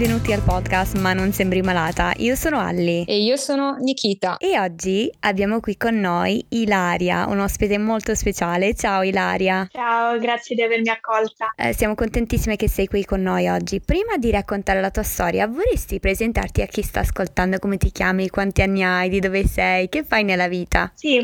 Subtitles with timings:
[0.00, 2.14] benvenuti al podcast Ma non sembri malata.
[2.16, 3.04] Io sono Alli.
[3.04, 4.38] E io sono Nikita.
[4.38, 8.74] E oggi abbiamo qui con noi Ilaria, un ospite molto speciale.
[8.74, 9.68] Ciao Ilaria.
[9.70, 11.52] Ciao, grazie di avermi accolta.
[11.54, 13.82] Eh, siamo contentissime che sei qui con noi oggi.
[13.82, 18.30] Prima di raccontare la tua storia, vorresti presentarti a chi sta ascoltando come ti chiami,
[18.30, 20.90] quanti anni hai, di dove sei, che fai nella vita?
[20.94, 21.20] Sì,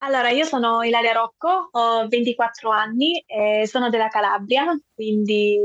[0.00, 5.56] allora, io sono Ilaria Rocco, ho 24 anni e sono della Calabria, quindi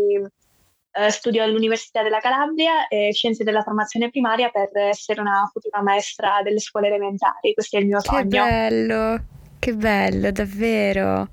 [0.91, 6.41] eh, studio all'Università della Calabria e Scienze della Formazione Primaria per essere una futura maestra
[6.43, 7.53] delle scuole elementari.
[7.53, 8.21] Questo è il mio sogno.
[8.21, 9.23] Che bello,
[9.59, 11.29] che bello, davvero.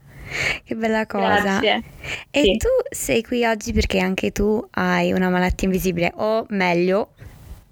[0.65, 1.41] Che bella cosa.
[1.61, 1.85] Grazie.
[2.31, 2.57] E Sì.
[2.57, 7.15] tu sei qui oggi perché anche tu hai una malattia invisibile, o meglio,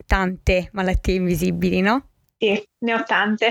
[0.06, 2.08] tante malattie invisibili, no?
[2.38, 3.50] Sì, ne ho tante.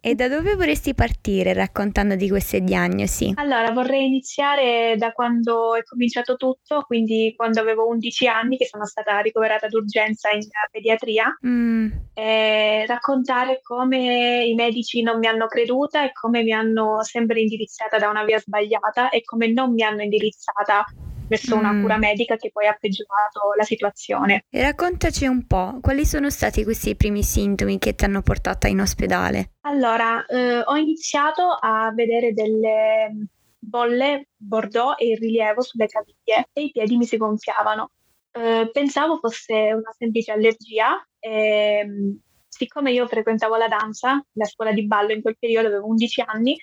[0.00, 3.32] E da dove vorresti partire raccontando di queste diagnosi?
[3.36, 8.86] Allora, vorrei iniziare da quando è cominciato tutto, quindi quando avevo 11 anni, che sono
[8.86, 10.40] stata ricoverata d'urgenza in
[10.70, 17.02] pediatria, Mm, e raccontare come i medici non mi hanno creduta e come mi hanno
[17.02, 20.84] sempre indirizzata da una via sbagliata e come non mi hanno indirizzata
[21.32, 21.80] verso una Mm.
[21.82, 24.44] cura medica che poi ha peggiorato la situazione.
[24.50, 28.80] E raccontaci un po', quali sono stati questi primi sintomi che ti hanno portata in
[28.80, 29.52] ospedale?
[29.62, 36.62] Allora, eh, ho iniziato a vedere delle bolle bordeaux e il rilievo sulle caviglie e
[36.64, 37.90] i piedi mi si gonfiavano.
[38.32, 44.72] Eh, pensavo fosse una semplice allergia e mh, siccome io frequentavo la danza, la scuola
[44.72, 46.56] di ballo in quel periodo avevo 11 anni,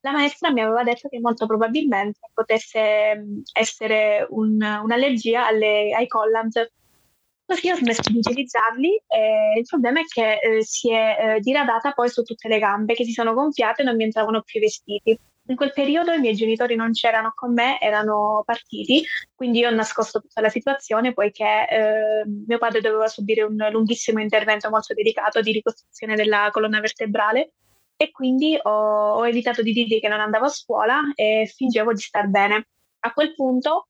[0.00, 6.06] la maestra mi aveva detto che molto probabilmente potesse mh, essere un- un'allergia alle- ai
[6.06, 6.70] collant.
[7.44, 11.92] Così ho smesso di utilizzarli e il problema è che eh, si è eh, diradata
[11.92, 14.64] poi su tutte le gambe che si sono gonfiate e non mi entravano più i
[14.64, 15.18] vestiti.
[15.48, 19.02] In quel periodo i miei genitori non c'erano con me, erano partiti,
[19.34, 24.20] quindi io ho nascosto tutta la situazione poiché eh, mio padre doveva subire un lunghissimo
[24.20, 27.52] intervento molto delicato di ricostruzione della colonna vertebrale
[28.00, 28.70] e quindi ho,
[29.16, 32.68] ho evitato di dirgli che non andavo a scuola e fingevo di star bene.
[33.00, 33.88] A quel punto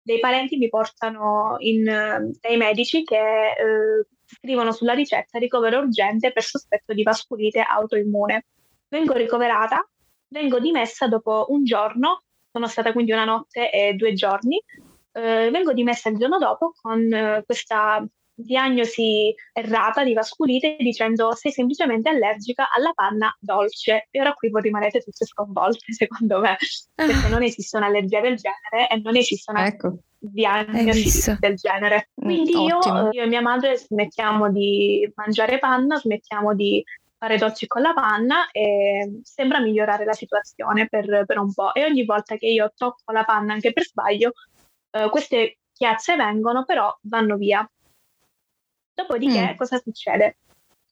[0.00, 6.44] dei parenti mi portano in, dai medici che eh, scrivono sulla ricetta ricovero urgente per
[6.44, 8.46] sospetto di vasculite autoimmune.
[8.88, 9.86] Vengo ricoverata,
[10.28, 14.62] vengo dimessa dopo un giorno, sono stata quindi una notte e due giorni,
[15.12, 18.06] eh, vengo dimessa il giorno dopo con eh, questa
[18.40, 24.06] diagnosi errata di vasculite dicendo sei semplicemente allergica alla panna dolce.
[24.10, 26.56] E ora qui voi rimanete tutte sconvolte, secondo me,
[26.94, 29.98] perché non esiste un'allergia del genere e non esiste una Ecco.
[30.20, 32.10] Diagnosi del genere.
[32.20, 33.08] Mm, Quindi io, ottimo.
[33.10, 36.82] io e mia madre smettiamo di mangiare panna, smettiamo di
[37.16, 41.74] fare dolci con la panna e sembra migliorare la situazione per, per un po'.
[41.74, 44.32] E ogni volta che io tocco la panna anche per sbaglio,
[44.90, 47.68] eh, queste chiazze vengono, però vanno via.
[48.98, 49.56] Dopodiché Mm.
[49.56, 50.38] cosa succede?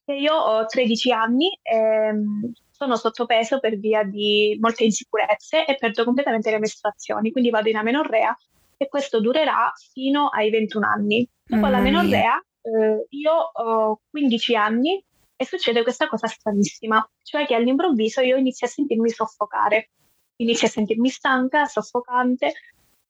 [0.05, 5.75] Che io ho 13 anni e mm, sono sottopeso per via di molte insicurezze e
[5.75, 8.33] perdo completamente le mestruazioni, quindi vado in amenorrea
[8.77, 11.27] e questo durerà fino ai 21 anni.
[11.43, 15.03] Dopo Mamma la menorrea eh, io ho 15 anni
[15.35, 19.89] e succede questa cosa stranissima, cioè che all'improvviso io inizio a sentirmi soffocare,
[20.37, 22.53] inizio a sentirmi stanca, soffocante,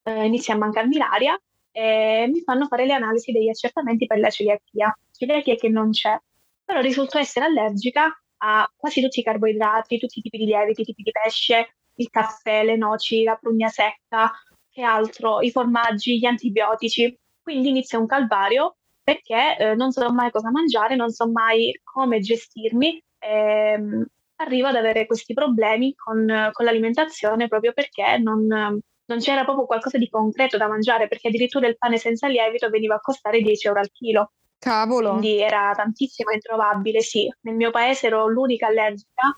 [0.03, 1.39] eh, inizia a mancarmi l'aria
[1.77, 6.19] e mi fanno fare le analisi degli accertamenti per la celiachia, celiachia che non c'è,
[6.65, 10.85] però risulto essere allergica a quasi tutti i carboidrati, tutti i tipi di lieviti, i
[10.85, 14.31] tipi di pesce, il caffè, le noci, la prugna secca,
[14.71, 17.15] che altro, i formaggi, gli antibiotici.
[17.39, 22.19] Quindi inizia un calvario perché eh, non so mai cosa mangiare, non so mai come
[22.21, 22.99] gestirmi.
[23.19, 24.03] ehm,
[24.37, 29.97] arrivo ad avere questi problemi con, con l'alimentazione proprio perché non, non c'era proprio qualcosa
[29.97, 33.79] di concreto da mangiare, perché addirittura il pane senza lievito veniva a costare 10 euro
[33.79, 34.31] al chilo.
[34.59, 35.11] Cavolo.
[35.11, 37.31] Quindi era tantissimo introvabile, sì.
[37.41, 39.37] Nel mio paese ero l'unica allergica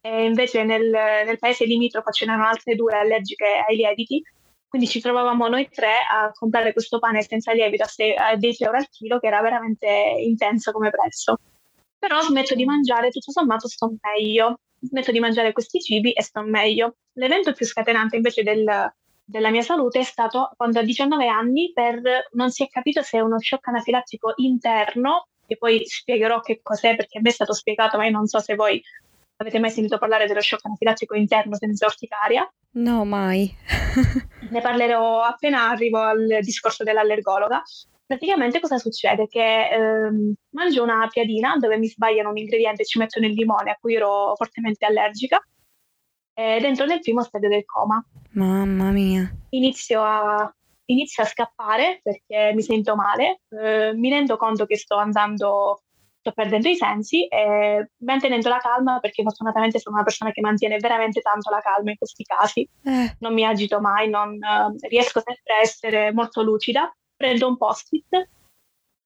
[0.00, 4.22] e invece nel, nel paese limitrofo ce n'erano altre due allergiche ai lieviti.
[4.68, 8.64] Quindi ci trovavamo noi tre a comprare questo pane senza lievito a, se- a 10
[8.64, 9.86] euro al chilo, che era veramente
[10.18, 11.38] intenso come prezzo.
[11.98, 14.58] Però smetto di mangiare, tutto sommato sto meglio.
[14.78, 16.96] Smetto di mangiare questi cibi e sto meglio.
[17.14, 18.92] L'evento più scatenante invece del-
[19.28, 22.00] della mia salute è stato quando a 19 anni, per,
[22.32, 26.94] non si è capito se è uno shock anafilattico interno, che poi spiegherò che cos'è
[26.94, 28.80] perché a me è stato spiegato, ma io non so se voi
[29.38, 32.48] avete mai sentito parlare dello shock anafilattico interno senza orticaria.
[32.72, 33.52] No, mai.
[34.48, 37.60] Ne parlerò appena arrivo al discorso dell'allergologa.
[38.06, 39.26] Praticamente cosa succede?
[39.26, 43.72] Che ehm, mangio una piadina dove mi sbagliano un ingrediente e ci mettono il limone
[43.72, 45.44] a cui ero fortemente allergica
[46.38, 48.04] ed entro nel primo stadio del coma.
[48.32, 49.34] Mamma mia.
[49.50, 50.54] Inizio a
[50.86, 55.82] inizio a scappare perché mi sento male, eh, mi rendo conto che sto andando,
[56.20, 60.76] sto perdendo i sensi e mantenendo la calma perché fortunatamente sono una persona che mantiene
[60.78, 62.68] veramente tanto la calma in questi casi.
[62.84, 63.16] Eh.
[63.20, 66.94] Non mi agito mai, non, eh, riesco sempre a essere molto lucida.
[67.16, 68.28] Prendo un post-it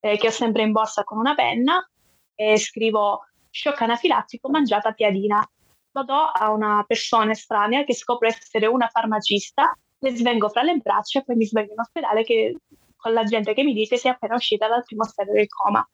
[0.01, 1.87] eh, che ho sempre in borsa con una penna
[2.35, 5.47] e scrivo shock anafilattico mangiata piadina.
[5.93, 10.77] Lo do a una persona estranea che scopre essere una farmacista, le svengo fra le
[10.77, 12.55] braccia e poi mi sveglio in ospedale che,
[12.95, 15.87] con la gente che mi dice sia appena uscita dal primo stadio del coma.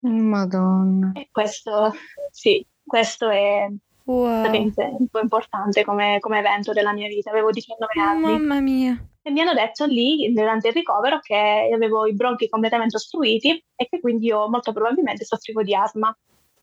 [0.00, 1.12] Madonna.
[1.14, 1.92] E questo,
[2.30, 3.66] sì, questo è
[4.04, 4.44] wow.
[4.52, 7.30] un po' importante come, come, evento della mia vita.
[7.30, 8.24] Avevo 19 anni.
[8.24, 9.04] Mamma mia.
[9.22, 13.88] E mi hanno detto lì, durante il ricovero, che avevo i bronchi completamente ostruiti e
[13.88, 16.08] che quindi io molto probabilmente soffrivo di asma.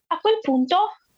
[0.07, 0.77] A quel punto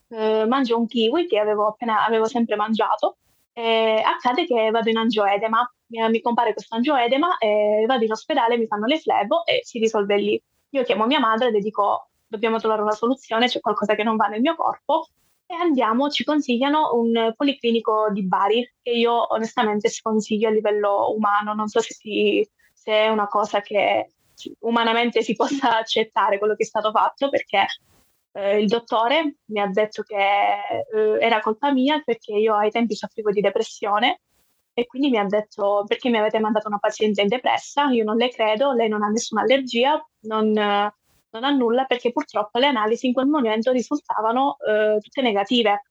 [0.09, 3.17] eh, mangio un kiwi che avevo, appena, avevo sempre mangiato
[3.53, 5.71] e accade che vado in angioedema.
[5.87, 10.17] Mi, compare questo angioedema e vado in ospedale, mi fanno le flebo e si risolve
[10.17, 10.41] lì.
[10.71, 14.27] Io chiamo mia madre e dico dobbiamo trovare una soluzione, c'è qualcosa che non va
[14.27, 15.07] nel mio corpo
[15.47, 21.55] e andiamo, ci consigliano un policlinico di Bari che io onestamente sconsiglio a livello umano,
[21.55, 24.11] non so se, si, se è una cosa che
[24.59, 27.65] umanamente si possa accettare quello che è stato fatto perché
[28.31, 32.95] eh, il dottore mi ha detto che eh, era colpa mia perché io ai tempi
[32.95, 34.21] soffrivo di depressione
[34.73, 38.15] e quindi mi ha detto perché mi avete mandato una paziente in depressa, io non
[38.15, 43.07] le credo, lei non ha nessuna allergia, non, non ha nulla perché purtroppo le analisi
[43.07, 45.83] in quel momento risultavano eh, tutte negative.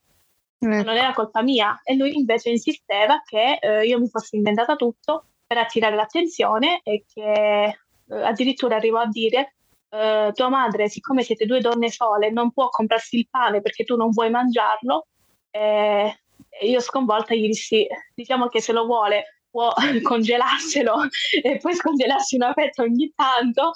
[0.61, 0.75] Ecco.
[0.75, 5.27] Non era colpa mia e lui invece insisteva che eh, io mi fossi inventata tutto
[5.47, 9.55] per attirare l'attenzione e che eh, addirittura arrivò a dire
[9.91, 13.97] Uh, tua madre, siccome siete due donne sole, non può comprarsi il pane perché tu
[13.97, 15.07] non vuoi mangiarlo.
[15.51, 16.21] E
[16.63, 20.95] io sconvolta gli dissi, diciamo che se lo vuole può congelarselo
[21.43, 23.73] e poi scongelarsi una fetta ogni tanto,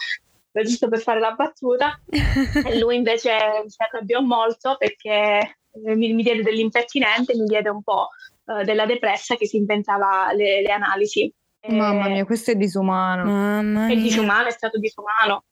[0.62, 2.00] giusto per fare la battuta.
[2.08, 5.58] e lui invece si arrabbiò molto perché
[5.94, 8.08] mi, mi diede dell'impertinente, mi diede un po'
[8.44, 11.32] uh, della depressa che si inventava le, le analisi.
[11.68, 13.24] Mamma mia, questo è disumano.
[13.24, 13.94] Mamma mia.
[13.94, 15.44] È disumano, è stato disumano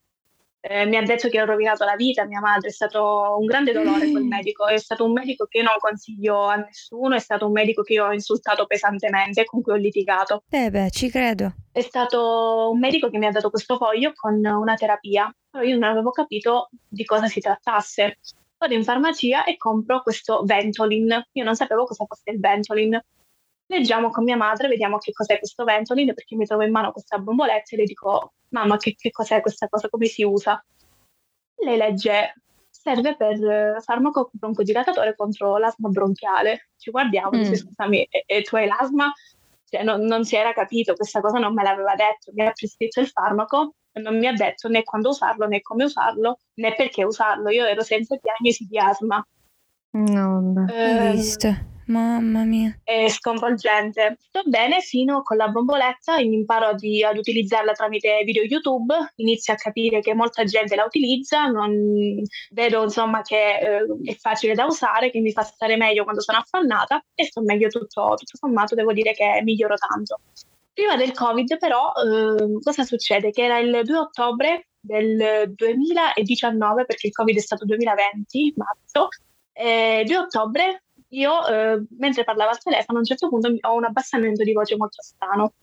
[0.60, 3.46] eh, mi ha detto che ho rovinato la vita a mia madre, è stato un
[3.46, 4.28] grande dolore quel mm.
[4.28, 7.82] medico, è stato un medico che io non consiglio a nessuno, è stato un medico
[7.82, 10.42] che io ho insultato pesantemente, con cui ho litigato.
[10.50, 11.54] Eh beh, ci credo.
[11.72, 15.78] È stato un medico che mi ha dato questo foglio con una terapia, però io
[15.78, 18.18] non avevo capito di cosa si trattasse.
[18.58, 23.00] Vado in farmacia e compro questo Ventolin, io non sapevo cosa fosse il Ventolin.
[23.70, 27.18] Leggiamo con mia madre, vediamo che cos'è questo Ventolin, perché mi trovo in mano questa
[27.18, 30.60] bomboletta e le dico mamma che, che cos'è questa cosa, come si usa?
[31.62, 32.34] Lei legge
[32.68, 36.70] serve per farmaco broncodilatatore contro l'asma bronchiale.
[36.76, 37.40] Ci guardiamo, mm.
[37.42, 39.12] dice scusami, e, e, tu hai l'asma?
[39.64, 42.98] Cioè, non, non, si era capito, questa cosa non me l'aveva detto, mi ha prescritto
[42.98, 47.04] il farmaco e non mi ha detto né quando usarlo né come usarlo né perché
[47.04, 47.50] usarlo.
[47.50, 49.24] Io ero senza diagnosi di asma.
[49.92, 51.79] No, eh, visto.
[51.90, 52.78] Mamma mia.
[52.84, 54.16] È sconvolgente.
[54.20, 59.56] Sto bene fino con la bomboletta, imparo di, ad utilizzarla tramite video YouTube, inizio a
[59.56, 65.10] capire che molta gente la utilizza, non, vedo insomma che eh, è facile da usare,
[65.10, 68.92] che mi fa stare meglio quando sono affannata e sto meglio tutto, tutto sommato, devo
[68.92, 70.20] dire che miglioro tanto.
[70.72, 73.32] Prima del Covid però eh, cosa succede?
[73.32, 79.08] Che era il 2 ottobre del 2019, perché il Covid è stato 2020, marzo,
[79.52, 83.84] eh, 2 ottobre io eh, mentre parlavo al telefono a un certo punto ho un
[83.84, 85.54] abbassamento di voce molto strano.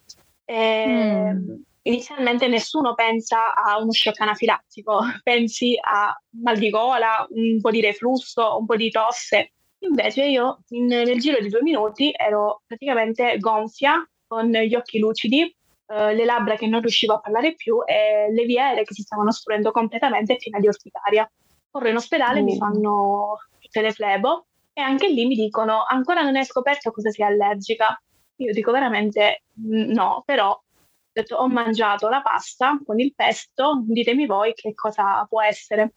[0.46, 1.54] E, mm.
[1.88, 7.80] Inizialmente nessuno pensa a uno shock anafilattico, pensi a mal di gola, un po' di
[7.80, 9.54] reflusso, un po' di tosse.
[9.80, 15.44] Invece io in, nel giro di due minuti ero praticamente gonfia, con gli occhi lucidi,
[15.44, 19.04] eh, le labbra che non riuscivo a parlare più e le vie aeree che si
[19.04, 21.32] stavano ostruendo completamente piena di orticaria.
[21.70, 22.44] Corro in ospedale, mm.
[22.44, 27.10] mi fanno tutte le flebo e anche lì mi dicono ancora non è scoperto cosa
[27.10, 28.00] sia allergica.
[28.36, 30.64] Io dico veramente no, però ho
[31.12, 35.94] detto ho mangiato la pasta con il pesto, ditemi voi che cosa può essere.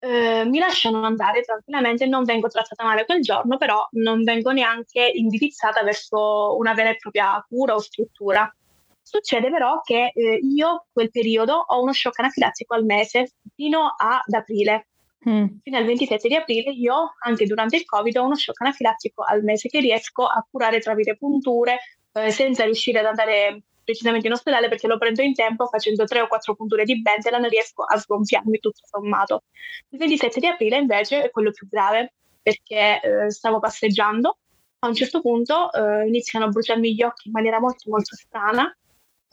[0.00, 5.08] Eh, mi lasciano andare tranquillamente, non vengo trattata male quel giorno, però non vengo neanche
[5.14, 8.52] indirizzata verso una vera e propria cura o struttura.
[9.00, 14.32] Succede però che eh, io quel periodo ho uno shock anafilattico al mese fino ad
[14.32, 14.88] aprile
[15.28, 15.46] Mm.
[15.62, 19.42] Fino al 27 di aprile io, anche durante il Covid, ho uno shock anafilattico al
[19.42, 21.78] mese che riesco a curare tramite punture
[22.12, 26.20] eh, senza riuscire ad andare precisamente in ospedale perché lo prendo in tempo facendo tre
[26.20, 29.44] o quattro punture di Benzelan riesco a sgonfiarmi tutto sommato.
[29.90, 34.38] Il 27 di aprile invece è quello più grave perché eh, stavo passeggiando,
[34.78, 38.74] a un certo punto eh, iniziano a bruciarmi gli occhi in maniera molto molto strana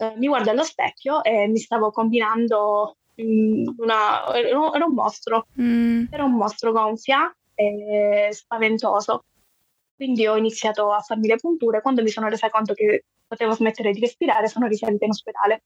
[0.00, 6.06] eh, mi guardo allo specchio e mi stavo combinando una, era un mostro, mm.
[6.10, 9.24] era un mostro gonfia e spaventoso.
[9.96, 11.80] Quindi ho iniziato a farmi le punture.
[11.80, 15.62] Quando mi sono resa conto che potevo smettere di respirare, sono risalita in ospedale.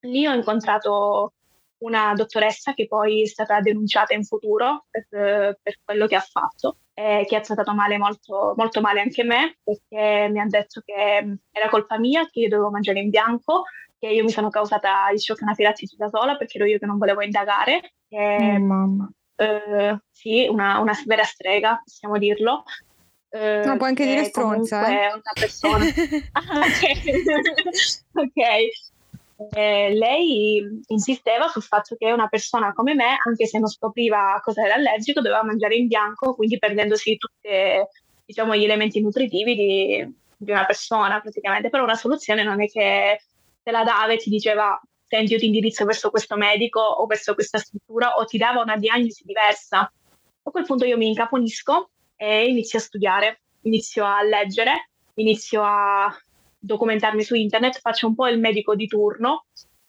[0.00, 1.32] Lì ho incontrato
[1.78, 6.76] una dottoressa che poi è stata denunciata in futuro per, per quello che ha fatto,
[6.92, 11.38] e che ha trattato male molto, molto male anche me, perché mi ha detto che
[11.50, 13.64] era colpa mia, che io dovevo mangiare in bianco,
[14.00, 16.96] che io mi sono causata il shock anafilattici da sola perché ero io che non
[16.96, 17.92] volevo indagare.
[18.08, 19.10] E, oh, mamma.
[19.36, 22.64] Eh, sì, una, una vera strega, possiamo dirlo.
[23.28, 24.88] Eh, no, puoi anche dire stronza.
[24.88, 25.12] Eh?
[25.12, 25.84] Una persona.
[26.32, 26.82] ah, ok.
[28.24, 29.54] ok.
[29.54, 34.64] Eh, lei insisteva sul fatto che una persona come me, anche se non scopriva cosa
[34.64, 37.48] era allergico, doveva mangiare in bianco, quindi perdendosi tutti
[38.24, 41.68] diciamo, gli elementi nutritivi di, di, una persona praticamente.
[41.68, 43.20] Però una soluzione non è che
[43.70, 47.58] la dava e ti diceva senti io ti indirizzo verso questo medico o verso questa
[47.58, 49.80] struttura o ti dava una diagnosi diversa.
[49.80, 56.14] A quel punto io mi incaponisco e inizio a studiare, inizio a leggere, inizio a
[56.56, 59.46] documentarmi su internet, faccio un po' il medico di turno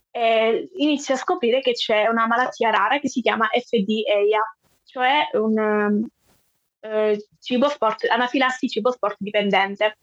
[0.09, 4.41] e inizio a scoprire che c'è una malattia rara che si chiama FDAIA,
[4.83, 6.03] cioè un
[6.79, 9.97] uh, cibo sport, anafilassi cibo sport dipendente.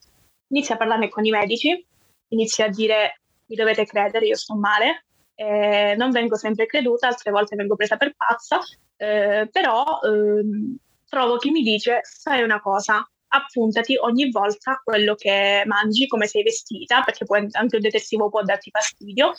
[0.50, 1.86] Inizio a parlarne con i medici,
[2.28, 7.30] inizio a dire mi dovete credere, io sto male, eh, non vengo sempre creduta, altre
[7.30, 8.58] volte vengo presa per pazza,
[8.96, 10.76] eh, però ehm,
[11.08, 16.42] trovo chi mi dice, sai una cosa, appuntati ogni volta quello che mangi, come sei
[16.42, 19.32] vestita, perché poi anche un detersivo può darti fastidio,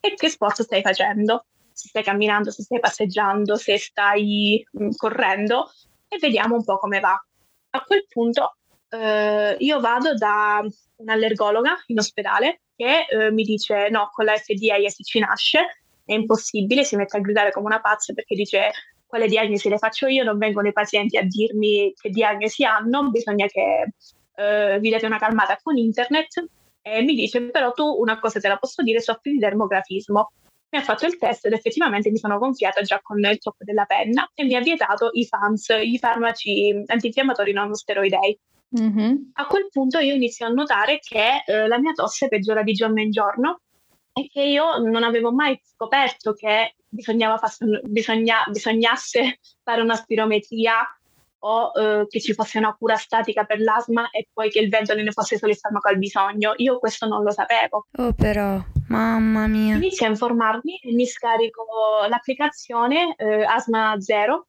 [0.00, 5.70] e che sport stai facendo, se stai camminando, se stai passeggiando, se stai mh, correndo,
[6.08, 7.18] e vediamo un po' come va.
[7.70, 8.56] A quel punto
[9.00, 10.64] eh, io vado da
[10.96, 16.12] un'allergologa in ospedale che eh, mi dice no, con la FDA si ci nasce, è
[16.12, 18.70] impossibile, si mette a gridare come una pazza perché dice
[19.06, 23.46] quale diagnosi le faccio io, non vengono i pazienti a dirmi che diagnosi hanno, bisogna
[23.46, 23.92] che
[24.34, 26.44] eh, vi date una calmata con internet
[26.82, 30.32] e mi dice però tu una cosa te la posso dire, soffri di dermografismo.
[30.68, 33.84] Mi ha fatto il test ed effettivamente mi sono gonfiata già con il tocco della
[33.84, 38.38] penna e mi ha vietato i FANS, i farmaci antinfiammatori non steroidei.
[38.78, 39.14] Mm-hmm.
[39.34, 43.00] A quel punto io inizio a notare che eh, la mia tosse peggiora di giorno
[43.00, 43.60] in giorno
[44.12, 46.74] e che io non avevo mai scoperto che
[47.38, 50.82] far, bisogna, bisognasse fare una spirometria
[51.40, 54.94] o eh, che ci fosse una cura statica per l'asma e poi che il vento
[54.94, 56.54] ne fosse solo il farmaco al bisogno.
[56.56, 57.86] Io questo non lo sapevo.
[57.98, 58.58] Oh però,
[58.88, 59.76] mamma mia.
[59.76, 61.64] Inizio a informarmi e mi scarico
[62.08, 64.48] l'applicazione eh, Asma Zero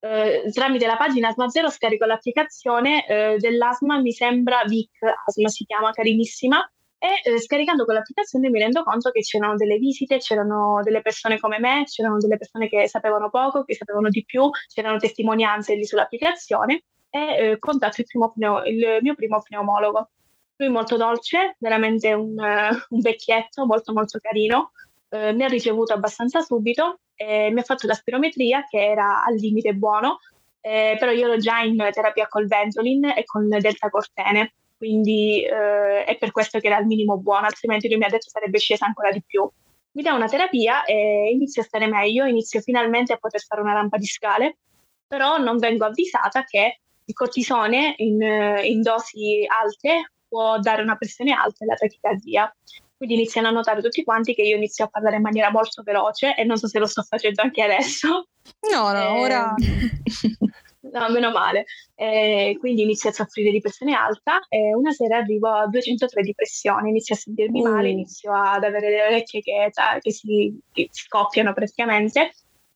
[0.00, 5.64] eh, tramite la pagina Asma Zero scarico l'applicazione eh, dell'asma, mi sembra Vic Asma si
[5.64, 11.00] chiama, carinissima, e eh, scaricando quell'applicazione mi rendo conto che c'erano delle visite, c'erano delle
[11.00, 15.74] persone come me, c'erano delle persone che sapevano poco, che sapevano di più, c'erano testimonianze
[15.74, 20.10] lì sull'applicazione e eh, contatto il, pneu- il, mio primo pneumologo.
[20.56, 24.72] Lui molto dolce, veramente un, uh, un vecchietto molto molto carino,
[25.10, 29.34] eh, mi ha ricevuto abbastanza subito e mi ha fatto la spirometria che era al
[29.34, 30.18] limite buono,
[30.60, 36.16] eh, però io ero già in terapia col Ventolin e con delta-cortene, quindi eh, è
[36.16, 39.10] per questo che era al minimo buono, altrimenti lui mi ha detto sarebbe scesa ancora
[39.10, 39.48] di più.
[39.92, 43.72] Mi dà una terapia e inizio a stare meglio, inizio finalmente a poter fare una
[43.72, 44.58] rampa di scale,
[45.06, 48.22] però non vengo avvisata che il cortisone in,
[48.62, 52.56] in dosi alte può dare una pressione alta e la tachicardia.
[53.00, 56.34] Quindi iniziano a notare tutti quanti che io inizio a parlare in maniera molto veloce
[56.36, 58.26] e non so se lo sto facendo anche adesso.
[58.70, 59.54] No, no, eh, ora...
[59.56, 61.64] no, meno male.
[61.94, 66.34] Eh, quindi inizio a soffrire di pressione alta e una sera arrivo a 203 di
[66.34, 67.70] pressione, inizio a sentirmi uh.
[67.70, 72.34] male, inizio ad avere le orecchie che, che, si, che scoppiano praticamente.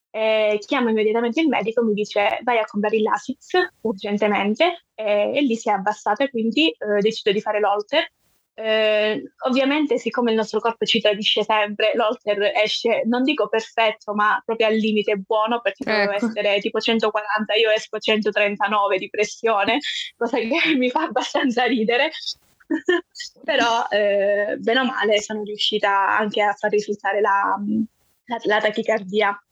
[0.08, 5.42] Eh, chiamo immediatamente il medico, mi dice vai a comprare il Lasix urgentemente e, e
[5.42, 8.10] lì si è abbassata, quindi eh, decido di fare l'Olter
[8.56, 14.40] eh, ovviamente, siccome il nostro corpo ci tradisce sempre, l'Holter esce, non dico perfetto, ma
[14.44, 15.92] proprio al limite buono perché ecco.
[15.92, 19.80] doveva essere tipo 140, io esco 139 di pressione,
[20.16, 22.10] cosa che mi fa abbastanza ridere.
[23.44, 27.58] Però, eh, bene o male, sono riuscita anche a far risultare la,
[28.26, 29.44] la, la tachicardia.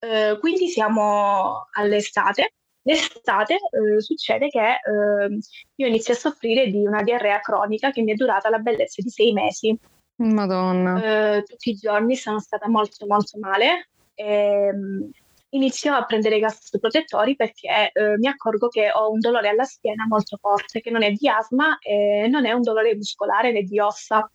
[0.00, 2.54] Eh, quindi siamo all'estate
[2.88, 5.38] L'estate eh, succede che eh,
[5.74, 9.10] io inizio a soffrire di una diarrea cronica che mi è durata la bellezza di
[9.10, 9.78] sei mesi.
[10.22, 11.36] Madonna.
[11.36, 13.90] Eh, tutti i giorni sono stata molto molto male.
[14.14, 15.10] E, ehm,
[15.50, 20.06] inizio a prendere gas protettori perché eh, mi accorgo che ho un dolore alla schiena
[20.08, 23.78] molto forte, che non è di asma e non è un dolore muscolare né di
[23.78, 24.30] ossa.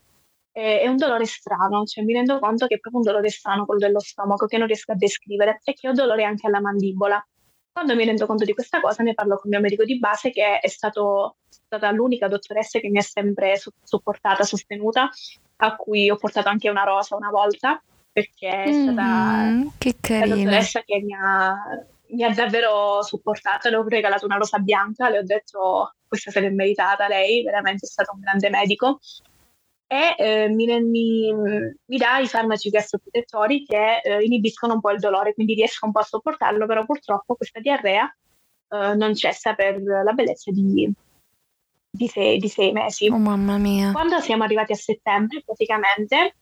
[0.52, 3.80] è un dolore strano, cioè mi rendo conto che è proprio un dolore strano quello
[3.80, 7.20] dello stomaco che non riesco a descrivere e che ho dolore anche alla mandibola.
[7.74, 10.30] Quando mi rendo conto di questa cosa ne parlo con il mio medico di base
[10.30, 15.10] che è stato, stata l'unica dottoressa che mi ha sempre supportata, sostenuta,
[15.58, 20.28] a cui ho portato anche una rosa una volta perché è stata mm, che la
[20.28, 21.56] dottoressa che mi ha,
[22.10, 26.42] mi ha davvero supportata, le ho regalato una rosa bianca, le ho detto questa se
[26.42, 29.00] l'è meritata lei, veramente è stato un grande medico
[29.88, 35.00] e eh, mi, mi, mi, dà i farmaci gastroprotettori che eh, inibiscono un po' il
[35.00, 38.06] dolore, quindi riesco un po' a sopportarlo, però purtroppo questa diarrea
[38.70, 40.92] eh, non cessa per la bellezza di,
[41.90, 43.08] di, sei, di, sei, mesi.
[43.08, 43.92] Oh mamma mia.
[43.92, 46.36] Quando siamo arrivati a settembre, praticamente,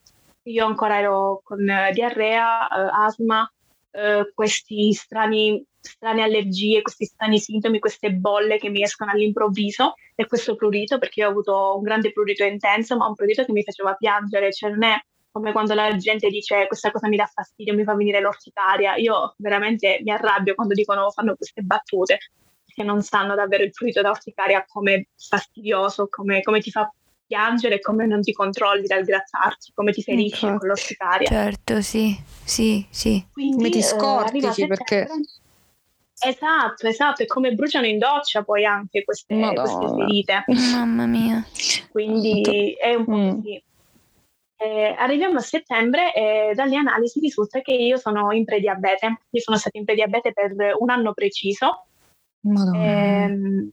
[0.43, 3.51] io ancora ero con diarrea, eh, asma,
[3.91, 10.27] eh, questi strani strane allergie, questi strani sintomi, queste bolle che mi escono all'improvviso e
[10.27, 13.63] questo prurito, perché io ho avuto un grande prurito intenso, ma un prurito che mi
[13.63, 14.95] faceva piangere, cioè non è
[15.31, 18.95] come quando la gente dice questa cosa mi dà fastidio, mi fa venire l'orticaria.
[18.95, 22.17] Io veramente mi arrabbio quando dicono, fanno queste battute,
[22.65, 26.91] perché non sanno davvero il prurito da orticaria come fastidioso, come, come ti fa
[27.25, 30.57] piangere, come non ti controlli dal grattarti, come ti ferisci ecco.
[30.57, 31.27] con l'orticaria.
[31.27, 33.25] Certo, sì, sì, sì.
[33.31, 35.07] Quindi, come ti scortici, eh, perché...
[36.23, 40.43] Esatto, esatto, e come bruciano in doccia poi anche queste, queste ferite.
[40.47, 41.43] Mamma mia.
[41.91, 43.29] Quindi è un po' mm.
[43.29, 43.63] così.
[44.57, 49.21] Eh, arriviamo a settembre e dalle analisi risulta che io sono in prediabete.
[49.31, 51.85] Io sono stata in prediabete per un anno preciso.
[52.75, 53.71] Eh,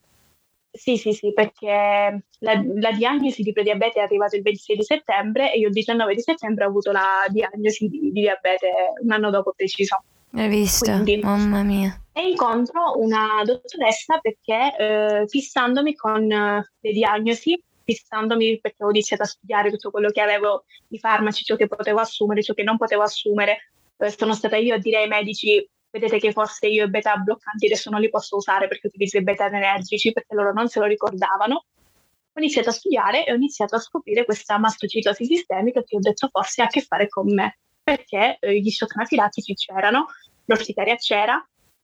[0.71, 5.52] sì, sì, sì, perché la, la, diagnosi di prediabete è arrivata il 26 di settembre
[5.52, 8.71] e io il 19 di settembre ho avuto la diagnosi di, di diabete
[9.02, 10.02] un anno dopo preciso.
[10.32, 10.91] Hai visto?
[10.91, 12.00] Quindi, Mamma mia.
[12.12, 19.23] E incontro una dottoressa perché eh, fissandomi con eh, le diagnosi, fissandomi perché ho iniziato
[19.23, 22.76] a studiare tutto quello che avevo, i farmaci, ciò che potevo assumere, ciò che non
[22.76, 26.91] potevo assumere, eh, sono stata io a dire ai medici vedete che forse io i
[26.91, 30.69] beta bloccanti adesso non li posso usare perché utilizzo i beta energici perché loro non
[30.69, 31.54] se lo ricordavano.
[31.54, 36.28] Ho iniziato a studiare e ho iniziato a scoprire questa mastocitosi sistemica che ho detto
[36.30, 37.58] forse ha a che fare con me
[37.89, 40.09] perché eh, gli shock anafilattici c'erano,
[40.45, 41.43] l'orticaria c'era,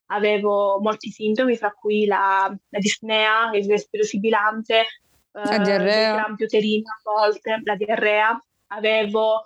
[0.09, 4.85] avevo molti sintomi, fra cui la, la disnea, il respiro sibilante,
[5.31, 9.45] la eh, diarrea, uterini a volte, la diarrea, avevo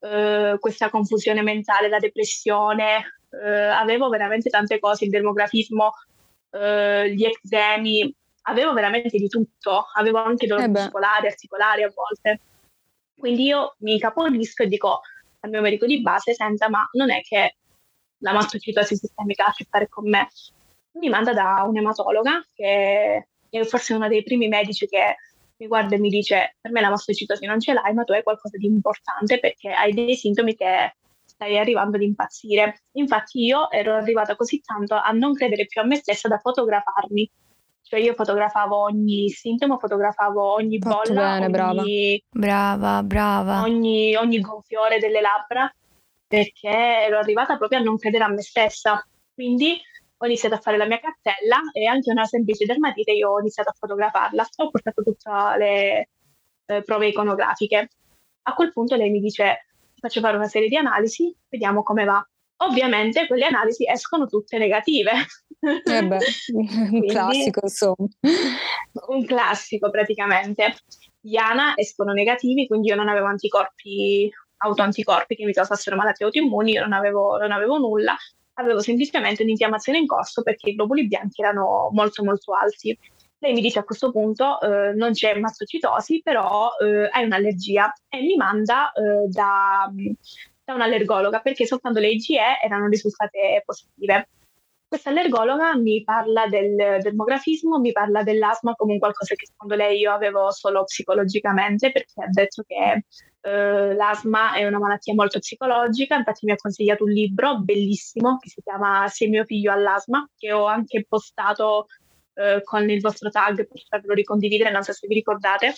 [0.00, 5.92] eh, questa confusione mentale, la depressione, eh, avevo veramente tante cose, il dermografismo,
[6.52, 8.10] eh, gli eczemi,
[8.44, 12.40] avevo veramente di tutto, avevo anche dolori muscolari, articolari a volte.
[13.14, 15.00] Quindi io mi caponisco e dico,
[15.40, 17.56] al mio medico di base, senta, ma non è che
[18.18, 20.28] la mastocitosi sistemica ha a che fare con me.
[20.98, 25.16] Mi manda da un'ematologa che è forse uno dei primi medici che
[25.56, 28.22] mi guarda e mi dice per me la mastocitosi non ce l'hai, ma tu hai
[28.22, 32.82] qualcosa di importante perché hai dei sintomi che stai arrivando ad impazzire.
[32.92, 37.30] Infatti io ero arrivata così tanto a non credere più a me stessa da fotografarmi
[37.88, 42.76] cioè io fotografavo ogni sintomo, fotografavo ogni Fatto bolla, bene, ogni, brava.
[42.76, 43.62] brava, brava.
[43.62, 45.72] Ogni, ogni gonfiore delle labbra,
[46.26, 49.02] perché ero arrivata proprio a non credere a me stessa.
[49.32, 49.80] Quindi
[50.18, 53.70] ho iniziato a fare la mia cartella e anche una semplice dermatite io ho iniziato
[53.70, 54.46] a fotografarla.
[54.56, 56.08] Ho portato tutte le
[56.66, 57.88] eh, prove iconografiche.
[58.42, 59.64] A quel punto lei mi dice
[59.98, 62.22] faccio fare una serie di analisi, vediamo come va.
[62.60, 65.12] Ovviamente quelle analisi escono tutte negative.
[65.60, 66.18] Eh beh,
[66.92, 68.08] un classico insomma.
[69.08, 70.76] Un classico praticamente.
[71.22, 76.82] Iana escono negativi, quindi io non avevo anticorpi, autoanticorpi che mi causassero malattie autoimmuni, io
[76.82, 78.16] non avevo, non avevo nulla,
[78.54, 82.96] avevo semplicemente un'infiammazione in corso perché i globuli bianchi erano molto molto alti.
[83.40, 88.20] Lei mi dice a questo punto eh, non c'è mastocitosi, però eh, hai un'allergia e
[88.20, 89.88] mi manda eh, da,
[90.68, 94.28] da un'allergologa perché soltanto le IgE erano risultate positive.
[94.86, 100.12] Questa allergologa mi parla del demografismo, mi parla dell'asma come qualcosa che secondo lei io
[100.12, 103.04] avevo solo psicologicamente perché ha detto che
[103.40, 108.48] eh, l'asma è una malattia molto psicologica, infatti mi ha consigliato un libro bellissimo che
[108.48, 111.86] si chiama Se mio figlio ha l'asma, che ho anche postato
[112.34, 115.74] eh, con il vostro tag per farvelo ricondividere, non so se vi ricordate.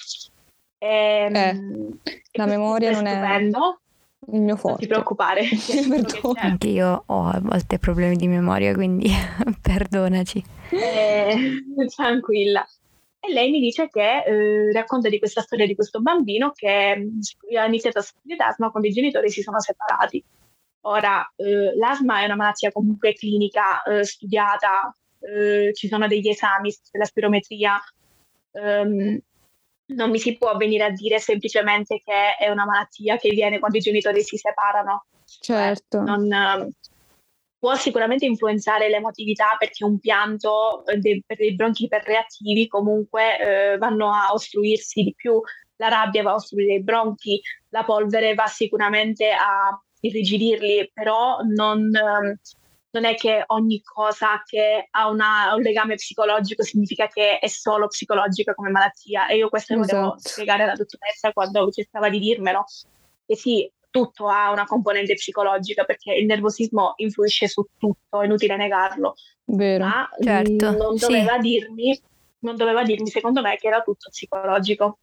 [0.79, 3.81] E, ehm, eh, la memoria non è stupendo
[4.33, 4.69] il mio forte.
[4.69, 5.43] Non ti preoccupare.
[6.37, 9.09] Anche io ho a volte problemi di memoria, quindi
[9.61, 10.45] perdonaci.
[10.71, 12.67] Eh, tranquilla.
[13.23, 17.57] E lei mi dice che eh, racconta di questa storia di questo bambino che mm,
[17.57, 20.25] ha iniziato a soffrire d'asma quando i genitori si sono separati.
[20.83, 26.75] Ora, eh, l'asma è una malattia comunque clinica, eh, studiata, eh, ci sono degli esami,
[26.93, 27.79] la spirometria,
[28.53, 29.19] ehm,
[29.95, 33.79] non mi si può venire a dire semplicemente che è una malattia che viene quando
[33.79, 35.07] i genitori si separano.
[35.25, 35.99] Certo.
[35.99, 36.73] Cioè, non,
[37.61, 43.79] può sicuramente influenzare l'emotività perché un pianto eh, de, per dei bronchi iperreattivi comunque eh,
[43.79, 45.39] vanno a ostruirsi di più,
[45.77, 51.95] la rabbia va a ostruire i bronchi, la polvere va sicuramente a irrigidirli, però non,
[51.95, 52.39] ehm,
[52.93, 57.87] non è che ogni cosa che ha una, un legame psicologico significa che è solo
[57.87, 59.29] psicologica come malattia.
[59.29, 59.95] E io questo esatto.
[59.95, 62.65] lo volevo spiegare alla dottoressa quando cercava di dirmelo.
[63.27, 68.57] E sì, tutto ha una componente psicologica perché il nervosismo influisce su tutto, è inutile
[68.57, 69.15] negarlo.
[69.45, 69.85] Vero.
[69.85, 70.71] Ma certo.
[70.73, 71.41] non, doveva sì.
[71.41, 72.01] dirmi,
[72.41, 74.99] non doveva dirmi, secondo me, che era tutto psicologico.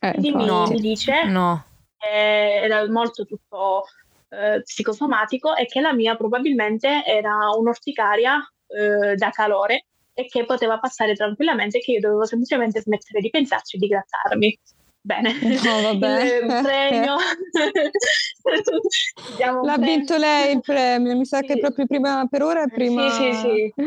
[0.00, 0.66] Eh, Quindi mi, no.
[0.68, 1.64] mi, dice no.
[1.96, 3.84] che era molto tutto
[4.28, 8.36] eh, psicosomatico e che la mia probabilmente era un'orticaria
[8.66, 13.76] eh, da calore e che poteva passare tranquillamente, che io dovevo semplicemente smettere di pensarci
[13.76, 14.58] e di grattarmi.
[15.00, 16.40] Bene, no, vabbè.
[16.42, 17.14] il premio.
[19.62, 21.46] L'ha vinto lei il premio, mi sa sì.
[21.46, 23.08] che proprio prima per ora è prima.
[23.10, 23.84] Sì, sì, sì.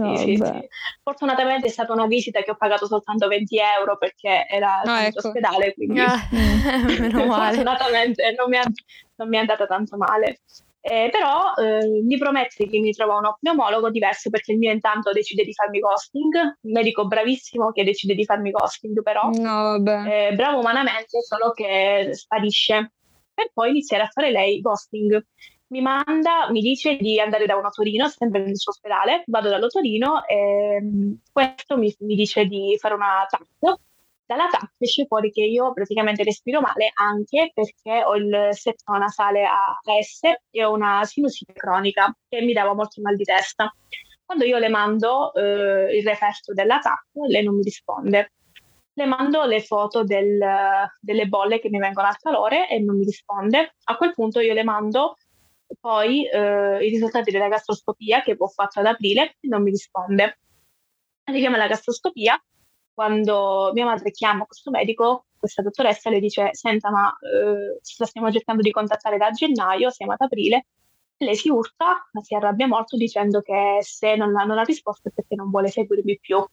[0.00, 0.68] No, sì, sì,
[1.02, 5.28] Fortunatamente è stata una visita che ho pagato soltanto 20 euro perché era no, ecco.
[5.28, 6.16] ospedale, quindi ah,
[6.98, 7.54] meno male.
[7.54, 8.62] fortunatamente non mi, è,
[9.16, 10.40] non mi, è, andata tanto male.
[10.82, 15.12] Eh, però eh, mi promette che mi trova un pneumologo diverso perché il mio intanto
[15.12, 20.32] decide di farmi ghosting, un medico bravissimo che decide di farmi ghosting però, no, eh,
[20.34, 22.92] bravo umanamente, solo che sparisce
[23.34, 25.22] per poi iniziare a fare lei ghosting
[25.70, 30.26] mi manda, mi dice di andare da un otorino, sempre nel suo ospedale, vado dall'otorino
[30.26, 33.78] e mm, questo mi, mi dice di fare una TAC.
[34.26, 39.44] Dalla TAC esce fuori che io praticamente respiro male anche perché ho il setto nasale
[39.44, 43.72] a S e ho una sinusite cronica che mi dava molto mal di testa.
[44.24, 48.32] Quando io le mando eh, il referto della TAC, lei non mi risponde
[49.00, 50.38] le mando le foto del,
[51.00, 53.76] delle bolle che mi vengono al calore e non mi risponde.
[53.84, 55.16] A quel punto io le mando
[55.78, 60.38] poi eh, i risultati della gastroscopia che ho fatto ad aprile non mi risponde.
[61.24, 62.42] Arriviamo alla gastroscopia,
[62.92, 68.62] quando mia madre chiama questo medico, questa dottoressa le dice senta ma eh, stiamo cercando
[68.62, 70.66] di contattare da gennaio, siamo ad aprile,
[71.18, 75.34] lei si urta, si arrabbia molto dicendo che se non, non ha risposto è perché
[75.34, 76.44] non vuole seguirmi più.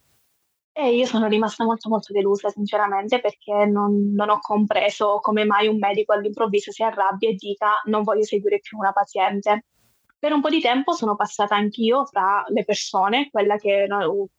[0.80, 5.68] E io sono rimasta molto molto delusa sinceramente perché non, non, ho compreso come mai
[5.68, 9.66] un medico all'improvviso si arrabbia e dica non voglio seguire più una paziente.
[10.20, 13.88] Per un po' di tempo sono passata anch'io fra le persone, quella che,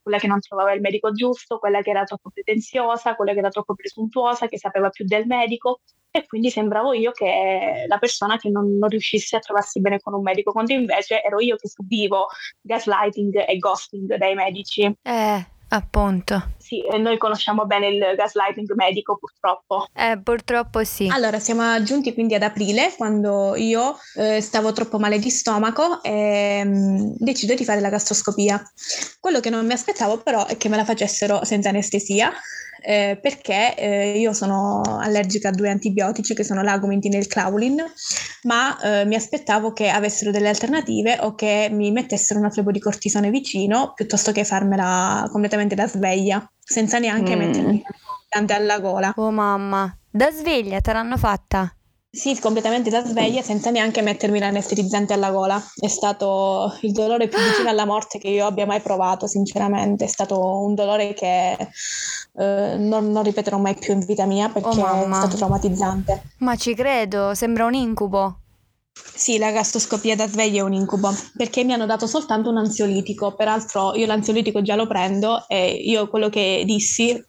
[0.01, 3.49] quella che non trovava il medico giusto, quella che era troppo pretenziosa, quella che era
[3.49, 8.49] troppo presuntuosa, che sapeva più del medico e quindi sembravo io che la persona che
[8.49, 12.27] non, non riuscisse a trovarsi bene con un medico, quando invece ero io che subivo
[12.61, 14.83] gaslighting e ghosting dai medici.
[15.01, 16.53] Eh Appunto.
[16.57, 19.87] Sì, noi conosciamo bene il gaslighting medico purtroppo.
[19.93, 21.07] Eh, purtroppo sì.
[21.11, 26.63] Allora, siamo giunti quindi ad aprile, quando io eh, stavo troppo male di stomaco e
[26.63, 28.61] mh, mm, decido di fare la gastroscopia.
[29.19, 32.31] Quello che non mi aspettavo però è che me la facessero senza anestesia,
[32.81, 37.83] eh, perché eh, io sono allergica a due antibiotici che sono l'Agomentin e il Claulin,
[38.43, 42.79] ma eh, mi aspettavo che avessero delle alternative o che mi mettessero una flebo di
[42.79, 47.39] cortisone vicino piuttosto che farmela completamente da sveglia, senza neanche mm.
[47.39, 47.83] mettermi
[48.47, 49.13] alla gola.
[49.15, 51.73] Oh mamma, da sveglia te l'hanno fatta?
[52.11, 55.61] Sì, completamente da sveglia senza neanche mettermi l'anestetizzante alla gola.
[55.75, 60.05] È stato il dolore più vicino alla morte che io abbia mai provato, sinceramente.
[60.05, 64.69] È stato un dolore che eh, non, non, ripeterò mai più in vita mia perché
[64.69, 66.23] oh, è stato traumatizzante.
[66.39, 68.39] Ma ci credo, sembra un incubo.
[69.19, 73.35] Sì, la gastroscopia da sveglia è un incubo perché mi hanno dato soltanto un ansiolitico.
[73.35, 77.21] Peraltro, io l'ansiolitico già lo prendo e io quello che dissi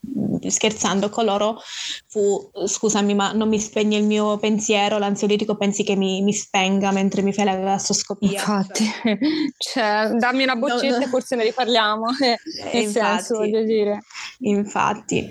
[0.49, 1.61] scherzando con loro
[2.07, 6.93] fu scusami ma non mi spegne il mio pensiero, l'ansiolitico pensi che mi, mi spenga
[6.93, 8.31] mentre mi fai la gastroscopia.
[8.31, 9.19] Infatti, cioè,
[9.59, 11.07] cioè dammi una boccetta no, no.
[11.09, 12.39] forse ne riparliamo, eh,
[12.73, 14.01] nel infatti, senso voglio dire.
[14.39, 15.29] Infatti.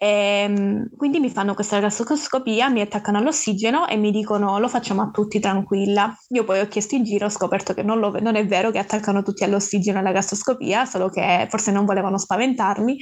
[0.00, 5.02] E, ehm, quindi mi fanno questa gastroscopia, mi attaccano all'ossigeno e mi dicono lo facciamo
[5.02, 6.16] a tutti tranquilla.
[6.28, 8.78] Io poi ho chiesto in giro, ho scoperto che non, lo, non è vero che
[8.78, 12.96] attaccano tutti all'ossigeno alla gastroscopia, solo che forse non volevano spaventarmi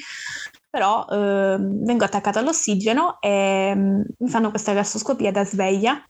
[0.68, 6.04] però eh, vengo attaccata all'ossigeno e mm, mi fanno questa gastroscopia da sveglia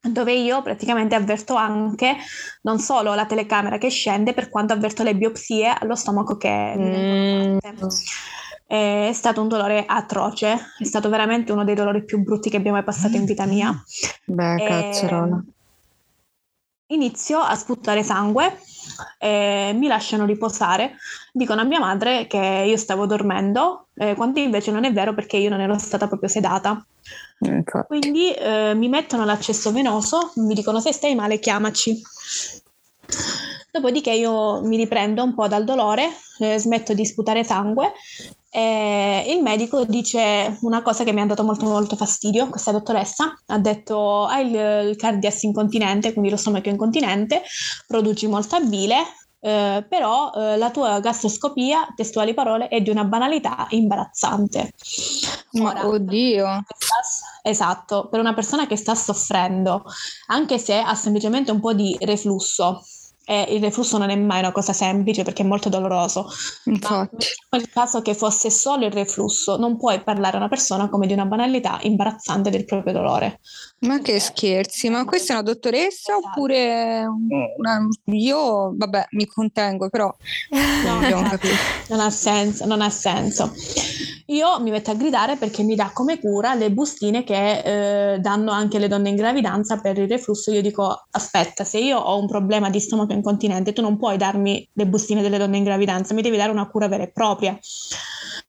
[0.00, 2.14] dove io praticamente avverto anche
[2.62, 7.58] non solo la telecamera che scende per quanto avverto le biopsie allo stomaco che mm.
[8.70, 12.76] È stato un dolore atroce, è stato veramente uno dei dolori più brutti che abbiamo
[12.76, 13.74] mai passato in vita mia.
[14.24, 15.42] Beh, cazzarola.
[16.86, 18.60] inizio a sputare sangue,
[19.18, 20.94] eh, mi lasciano riposare,
[21.32, 25.36] dicono a mia madre che io stavo dormendo, eh, quando invece non è vero perché
[25.36, 26.86] io non ero stata proprio sedata.
[27.40, 27.86] Infatti.
[27.88, 32.00] Quindi eh, mi mettono l'accesso venoso, mi dicono se stai male chiamaci.
[33.72, 37.92] Dopodiché io mi riprendo un po' dal dolore, eh, smetto di sputare sangue
[38.52, 43.32] e il medico dice una cosa che mi ha dato molto molto fastidio, questa dottoressa
[43.46, 47.42] ha detto hai il, il cardias incontinente, quindi lo stomaco incontinente,
[47.86, 48.96] produci molta bile,
[49.38, 54.72] eh, però eh, la tua gastroscopia, testuali parole, è di una banalità imbarazzante.
[55.60, 56.64] Ora, oddio.
[57.42, 59.84] esatto, per una persona che sta soffrendo,
[60.26, 62.82] anche se ha semplicemente un po' di reflusso,
[63.24, 66.26] e il reflusso non è mai una cosa semplice perché è molto doloroso.
[66.64, 67.26] Infatti.
[67.50, 71.06] Ma nel caso che fosse solo il reflusso, non puoi parlare a una persona come
[71.06, 73.40] di una banalità imbarazzante del proprio dolore.
[73.80, 77.02] Ma che scherzi, ma questa è una dottoressa oppure
[77.56, 77.88] una...
[78.12, 80.14] io, vabbè, mi contengo, però
[80.84, 81.00] no,
[81.88, 83.50] non ha senso, non ha senso.
[84.26, 88.52] Io mi metto a gridare perché mi dà come cura le bustine che eh, danno
[88.52, 90.52] anche le donne in gravidanza per il reflusso.
[90.52, 94.68] Io dico, aspetta, se io ho un problema di stomaco incontinente, tu non puoi darmi
[94.74, 97.58] le bustine delle donne in gravidanza, mi devi dare una cura vera e propria.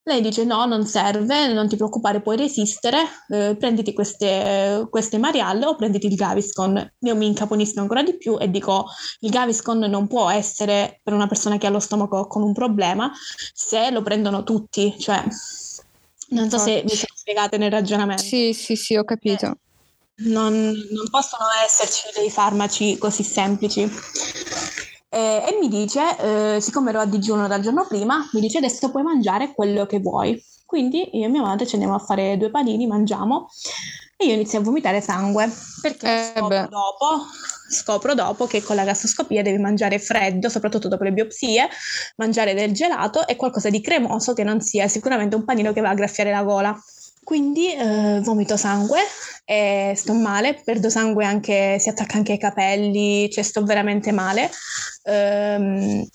[0.03, 5.65] Lei dice no, non serve, non ti preoccupare, puoi resistere, eh, prenditi queste, queste Marialle
[5.65, 6.93] o prenditi il Gaviscon.
[6.99, 8.85] Io mi incaponisco ancora di più e dico
[9.19, 13.11] il Gaviscon non può essere per una persona che ha lo stomaco con un problema
[13.53, 15.23] se lo prendono tutti, cioè
[16.29, 18.23] non so se mi sono spiegate nel ragionamento.
[18.23, 19.45] Sì, sì, sì, ho capito.
[19.45, 19.57] Eh,
[20.23, 23.89] non, non possono esserci dei farmaci così semplici.
[25.13, 28.89] Eh, e mi dice, eh, siccome ero a digiuno dal giorno prima, mi dice adesso
[28.91, 30.41] puoi mangiare quello che vuoi.
[30.65, 33.49] Quindi io e mia madre ci andiamo a fare due panini, mangiamo
[34.15, 37.25] e io inizio a vomitare sangue perché eh scopro, dopo,
[37.69, 41.67] scopro dopo che con la gastroscopia devi mangiare freddo, soprattutto dopo le biopsie,
[42.15, 45.89] mangiare del gelato e qualcosa di cremoso che non sia sicuramente un panino che va
[45.89, 46.81] a graffiare la gola.
[47.23, 48.99] Quindi eh, vomito sangue
[49.45, 54.49] e sto male, perdo sangue anche, si attacca anche ai capelli, cioè sto veramente male.
[55.03, 56.05] Ehm,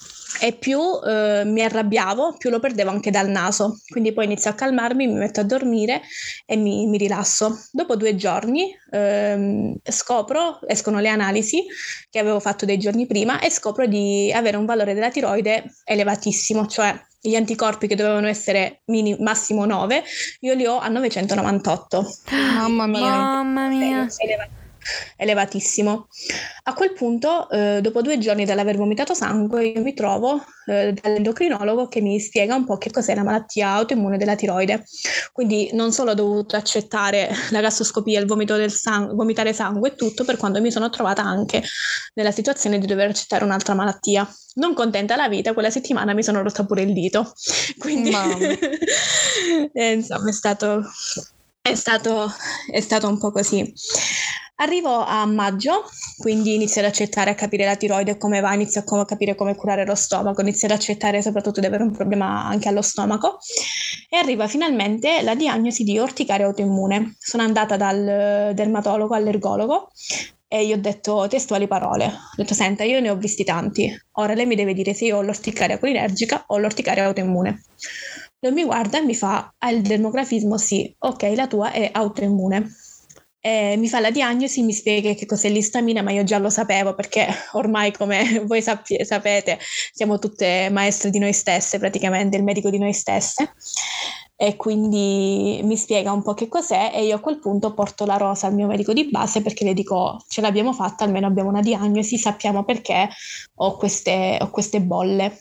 [0.40, 3.78] e più eh, mi arrabbiavo, più lo perdevo anche dal naso.
[3.88, 6.02] Quindi poi inizio a calmarmi, mi metto a dormire
[6.44, 7.66] e mi, mi rilasso.
[7.70, 11.64] Dopo due giorni ehm, scopro, escono le analisi
[12.10, 16.66] che avevo fatto dei giorni prima e scopro di avere un valore della tiroide elevatissimo,
[16.66, 16.94] cioè
[17.28, 20.04] gli anticorpi che dovevano essere mini, massimo 9,
[20.40, 22.06] io li ho a 998.
[22.30, 23.00] Mamma mia.
[23.00, 24.06] Mamma mia.
[24.16, 24.65] Elevatissimo
[25.16, 26.08] elevatissimo.
[26.64, 31.88] A quel punto, eh, dopo due giorni dall'aver vomitato sangue, io mi trovo eh, dall'endocrinologo
[31.88, 34.84] che mi spiega un po' che cos'è la malattia autoimmune della tiroide.
[35.32, 39.94] Quindi non solo ho dovuto accettare la gastroscopia, il vomito del sangue, vomitare sangue e
[39.94, 41.62] tutto, per quando mi sono trovata anche
[42.14, 44.28] nella situazione di dover accettare un'altra malattia.
[44.54, 47.32] Non contenta la vita, quella settimana mi sono rotta pure il dito.
[47.78, 48.10] Quindi,
[49.72, 50.82] eh, insomma, è stato,
[51.60, 52.32] è stato,
[52.70, 53.72] è stato un po' così.
[54.58, 55.84] Arrivo a maggio,
[56.16, 59.84] quindi inizio ad accettare, a capire la tiroide come va, inizio a capire come curare
[59.84, 63.36] lo stomaco, inizio ad accettare soprattutto di avere un problema anche allo stomaco
[64.08, 67.16] e arriva finalmente la diagnosi di orticaria autoimmune.
[67.18, 69.90] Sono andata dal dermatologo allergologo
[70.48, 72.06] e gli ho detto testuali parole.
[72.06, 73.94] Ho detto, senta, io ne ho visti tanti.
[74.12, 77.62] Ora lei mi deve dire se io ho l'orticaria colinergica o l'orticaria autoimmune.
[78.38, 80.56] Lui mi guarda e mi fa, ha il dermografismo?
[80.56, 80.94] Sì.
[81.00, 82.70] Ok, la tua è autoimmune
[83.46, 86.96] eh, mi fa la diagnosi, mi spiega che cos'è l'istamina, ma io già lo sapevo
[86.96, 89.60] perché ormai, come voi sap- sapete,
[89.92, 93.52] siamo tutte maestre di noi stesse, praticamente il medico di noi stesse.
[94.34, 98.16] E quindi mi spiega un po' che cos'è e io a quel punto porto la
[98.16, 101.62] rosa al mio medico di base perché le dico ce l'abbiamo fatta, almeno abbiamo una
[101.62, 103.08] diagnosi, sappiamo perché
[103.54, 105.38] ho queste, ho queste bolle.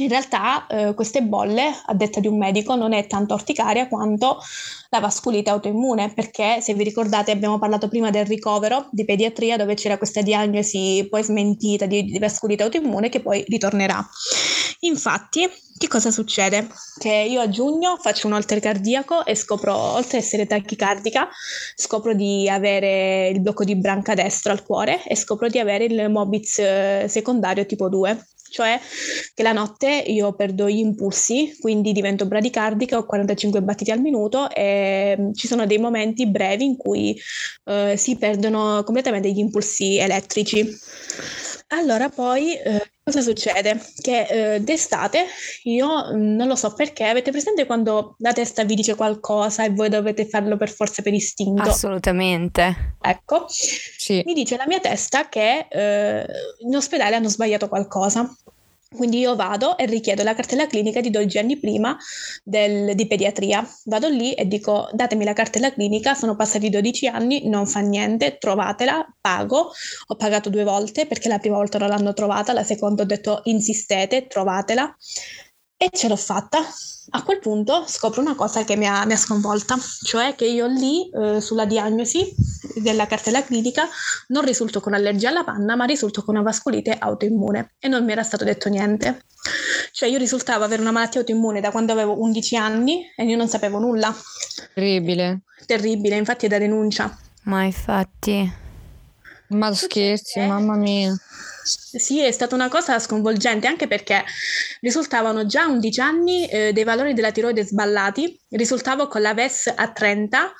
[0.00, 4.38] In realtà eh, queste bolle, a detta di un medico, non è tanto orticaria quanto
[4.88, 9.74] la vasculite autoimmune, perché se vi ricordate abbiamo parlato prima del ricovero di pediatria dove
[9.74, 14.02] c'era questa diagnosi poi smentita di, di vasculite autoimmune che poi ritornerà.
[14.80, 16.68] Infatti, che cosa succede?
[16.98, 21.28] Che io a giugno faccio un holter cardiaco e scopro, oltre ad essere tachicardica,
[21.74, 26.08] scopro di avere il blocco di branca destro al cuore e scopro di avere il
[26.08, 28.18] Mobitz eh, secondario tipo 2
[28.50, 28.78] cioè
[29.34, 34.50] che la notte io perdo gli impulsi, quindi divento bradicardica, ho 45 battiti al minuto
[34.50, 37.18] e mm, ci sono dei momenti brevi in cui
[37.64, 40.68] eh, si perdono completamente gli impulsi elettrici.
[41.72, 43.80] Allora, poi eh, cosa succede?
[44.00, 45.24] Che eh, d'estate
[45.64, 49.70] io mm, non lo so perché, avete presente quando la testa vi dice qualcosa e
[49.70, 51.62] voi dovete farlo per forza per istinto?
[51.62, 52.96] Assolutamente.
[53.00, 54.22] Ecco, Sì.
[54.24, 56.26] mi dice la mia testa che eh,
[56.58, 58.28] in ospedale hanno sbagliato qualcosa.
[58.92, 61.96] Quindi io vado e richiedo la cartella clinica di 12 anni prima
[62.42, 63.64] del- di pediatria.
[63.84, 68.36] Vado lì e dico datemi la cartella clinica, sono passati 12 anni, non fa niente,
[68.38, 69.70] trovatela, pago.
[70.08, 73.40] Ho pagato due volte perché la prima volta non l'hanno trovata, la seconda ho detto
[73.44, 74.92] insistete, trovatela.
[75.82, 76.58] E ce l'ho fatta.
[77.12, 80.66] A quel punto scopro una cosa che mi ha, mi ha sconvolta, cioè che io
[80.66, 82.34] lì eh, sulla diagnosi
[82.74, 83.88] della cartella clinica
[84.28, 88.12] non risulto con allergia alla panna, ma risulto con una vascolite autoimmune e non mi
[88.12, 89.24] era stato detto niente.
[89.90, 93.48] Cioè io risultavo avere una malattia autoimmune da quando avevo 11 anni e io non
[93.48, 94.14] sapevo nulla.
[94.74, 95.40] Terribile.
[95.64, 97.18] Terribile, infatti è da denuncia.
[97.44, 98.52] Ma infatti.
[99.48, 101.18] Ma scherzi, mamma mia.
[101.62, 104.24] Sì, è stata una cosa sconvolgente anche perché
[104.80, 109.72] risultavano già a 11 anni eh, dei valori della tiroide sballati, risultavo con la VES
[109.76, 110.54] a 30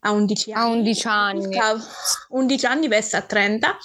[0.00, 0.62] a 11 anni.
[0.62, 1.38] A 11 anni.
[1.38, 1.82] Risultavo-
[2.30, 3.76] 11 anni VES a 30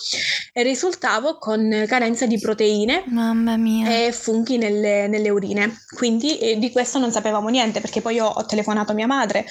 [0.53, 3.89] e risultavo con carenza di proteine Mamma mia.
[3.89, 5.77] e funghi nelle, nelle urine.
[5.95, 9.45] Quindi eh, di questo non sapevamo niente perché poi io ho telefonato a mia madre,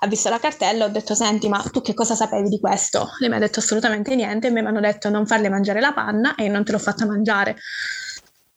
[0.00, 3.10] ha visto la cartella, ho detto senti ma tu che cosa sapevi di questo?
[3.18, 6.34] Lei mi ha detto assolutamente niente e mi hanno detto non farle mangiare la panna
[6.34, 7.56] e non te l'ho fatta mangiare.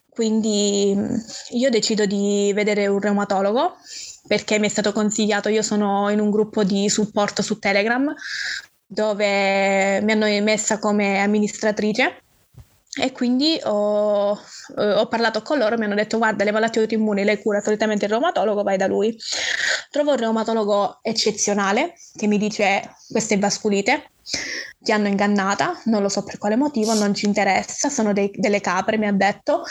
[0.10, 0.94] Quindi
[1.52, 3.78] io decido di vedere un reumatologo
[4.28, 8.14] perché mi è stato consigliato, io sono in un gruppo di supporto su Telegram
[8.86, 12.24] dove mi hanno messa come amministratrice
[13.00, 14.38] e quindi ho,
[14.78, 18.06] eh, ho parlato con loro, mi hanno detto guarda le malattie autoimmuni le cura solitamente
[18.06, 19.18] il reumatologo, vai da lui.
[19.90, 24.12] Trovo un reumatologo eccezionale che mi dice questa è vasculite,
[24.78, 28.60] ti hanno ingannata, non lo so per quale motivo, non ci interessa, sono dei- delle
[28.62, 29.64] capre, mi ha detto.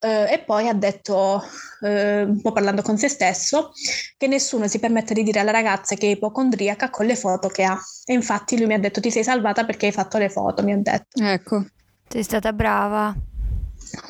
[0.00, 1.42] Eh, e poi ha detto,
[1.80, 3.72] eh, un po' parlando con se stesso,
[4.16, 7.64] che nessuno si permette di dire alla ragazza che è ipocondriaca con le foto che
[7.64, 7.78] ha.
[8.04, 10.72] E infatti lui mi ha detto ti sei salvata perché hai fatto le foto, mi
[10.72, 11.22] ha detto.
[11.22, 11.64] Ecco.
[12.08, 13.14] Sei stata brava.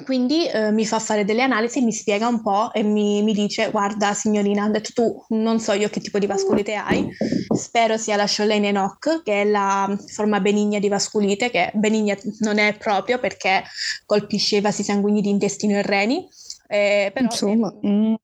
[0.05, 3.71] Quindi eh, mi fa fare delle analisi, mi spiega un po' e mi, mi dice:
[3.71, 7.09] Guarda, signorina, ha detto tu non so io che tipo di vasculite hai,
[7.55, 12.59] spero sia la Scholene Nock, che è la forma benigna di vasculite, che benigna non
[12.59, 13.63] è proprio perché
[14.05, 16.27] colpisce i vasi sanguigni di intestino e reni.
[16.67, 17.73] eh, però, Insomma.
[17.87, 18.15] mm.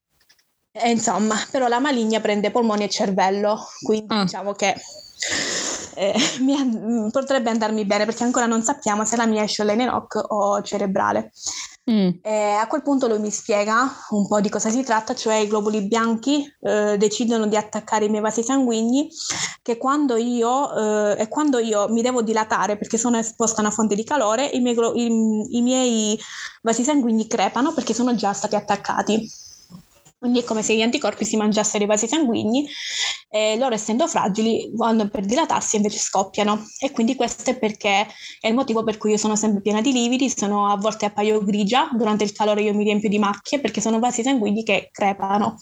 [0.72, 4.22] eh, insomma, però la maligna prende polmoni e cervello, quindi Ah.
[4.24, 4.74] diciamo che
[5.94, 9.84] eh, mi an- potrebbe andarmi bene perché ancora non sappiamo se la mia è Scholene
[9.84, 11.32] Nock o cerebrale.
[11.90, 12.08] Mm.
[12.22, 15.46] E a quel punto lui mi spiega un po' di cosa si tratta, cioè i
[15.46, 19.10] globuli bianchi eh, decidono di attaccare i miei vasi sanguigni
[19.60, 20.74] che quando io,
[21.12, 24.46] eh, e quando io mi devo dilatare perché sono esposta a una fonte di calore,
[24.46, 26.18] i miei, i- i miei
[26.62, 29.30] vasi sanguigni crepano perché sono già stati attaccati.
[30.18, 32.66] Quindi è come se gli anticorpi si mangiassero i vasi sanguigni
[33.28, 36.64] e loro essendo fragili vanno per dilatarsi e invece scoppiano.
[36.78, 38.06] E quindi questo è perché
[38.40, 41.42] è il motivo per cui io sono sempre piena di lividi, sono a volte appaio
[41.42, 45.56] grigia, durante il calore io mi riempio di macchie perché sono vasi sanguigni che crepano.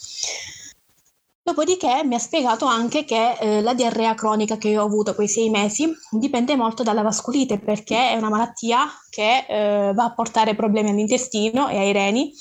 [1.44, 5.50] Dopodiché mi ha spiegato anche che eh, la diarrea cronica che ho avuto quei sei
[5.50, 10.90] mesi dipende molto dalla vasculite perché è una malattia che eh, va a portare problemi
[10.90, 12.32] all'intestino e ai reni.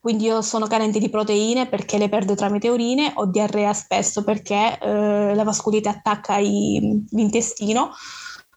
[0.00, 4.78] Quindi io sono carente di proteine perché le perdo tramite urine, ho diarrea spesso perché
[4.80, 7.90] eh, la vasculite attacca i- l'intestino.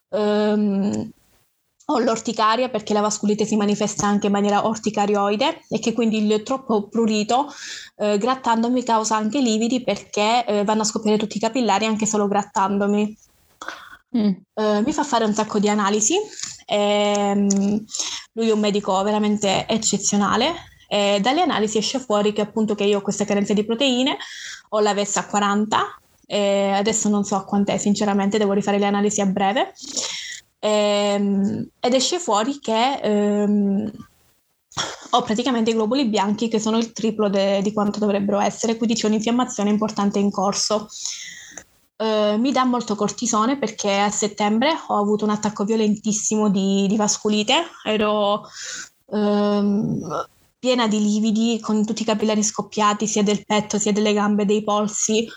[0.10, 1.12] Ehm,
[1.91, 6.43] ho l'orticaria perché la vasculite si manifesta anche in maniera orticarioide e che quindi il
[6.43, 7.47] troppo prurito
[7.97, 12.27] eh, grattandomi causa anche lividi perché eh, vanno a scoppiare tutti i capillari anche solo
[12.27, 13.17] grattandomi.
[14.17, 14.32] Mm.
[14.54, 16.15] Eh, mi fa fare un sacco di analisi.
[16.65, 17.86] ehm,
[18.34, 20.54] lui è un medico veramente eccezionale.
[20.88, 24.17] e dalle analisi esce fuori che appunto che io ho queste carenze di proteine,
[24.69, 28.86] ho la VES a 40, e adesso non so a quant'è, sinceramente devo rifare le
[28.86, 29.73] analisi a breve.
[30.63, 33.91] Ehm, ed esce fuori che ehm,
[35.10, 38.95] ho praticamente i globuli bianchi che sono il triplo de- di quanto dovrebbero essere, quindi
[38.95, 40.88] c'è un'infiammazione importante in corso.
[41.97, 46.95] Eh, mi dà molto cortisone perché a settembre ho avuto un attacco violentissimo di, di
[46.95, 48.43] vasculite, ero
[49.12, 50.28] ehm,
[50.59, 54.64] piena di lividi con tutti i capillari scoppiati sia del petto sia delle gambe, dei
[54.64, 55.28] polsi.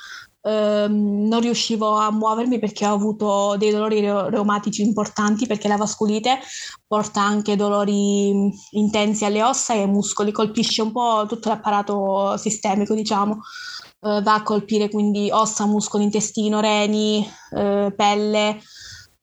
[0.46, 6.38] Ehm, non riuscivo a muovermi perché ho avuto dei dolori reumatici importanti perché la vasculite
[6.86, 12.36] porta anche dolori mh, intensi alle ossa e ai muscoli, colpisce un po' tutto l'apparato
[12.36, 13.40] sistemico, diciamo.
[14.00, 17.26] Eh, va a colpire quindi ossa, muscoli, intestino, reni,
[17.56, 18.60] eh, pelle.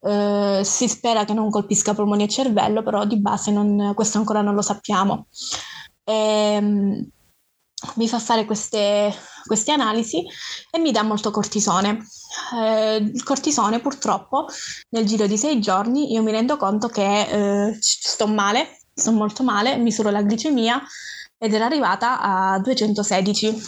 [0.04, 4.42] Eh, si spera che non colpisca polmoni e cervello, però di base non, questo ancora
[4.42, 5.28] non lo sappiamo.
[6.04, 7.08] Ehm,
[7.96, 9.14] mi fa fare queste,
[9.46, 10.24] queste, analisi
[10.70, 12.06] e mi dà molto cortisone.
[12.56, 14.48] Eh, il cortisone purtroppo
[14.90, 19.44] nel giro di sei giorni io mi rendo conto che eh, sto male, sto molto
[19.44, 20.82] male, misuro la glicemia
[21.38, 23.62] ed era arrivata a 216,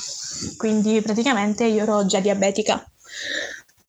[0.57, 2.85] quindi praticamente io ero già diabetica.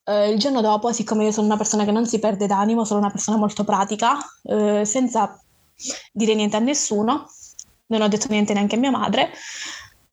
[0.07, 2.99] Eh, il giorno dopo, siccome io sono una persona che non si perde d'animo, sono
[2.99, 5.39] una persona molto pratica, eh, senza
[6.11, 7.27] dire niente a nessuno,
[7.87, 9.31] non ho detto niente neanche a mia madre,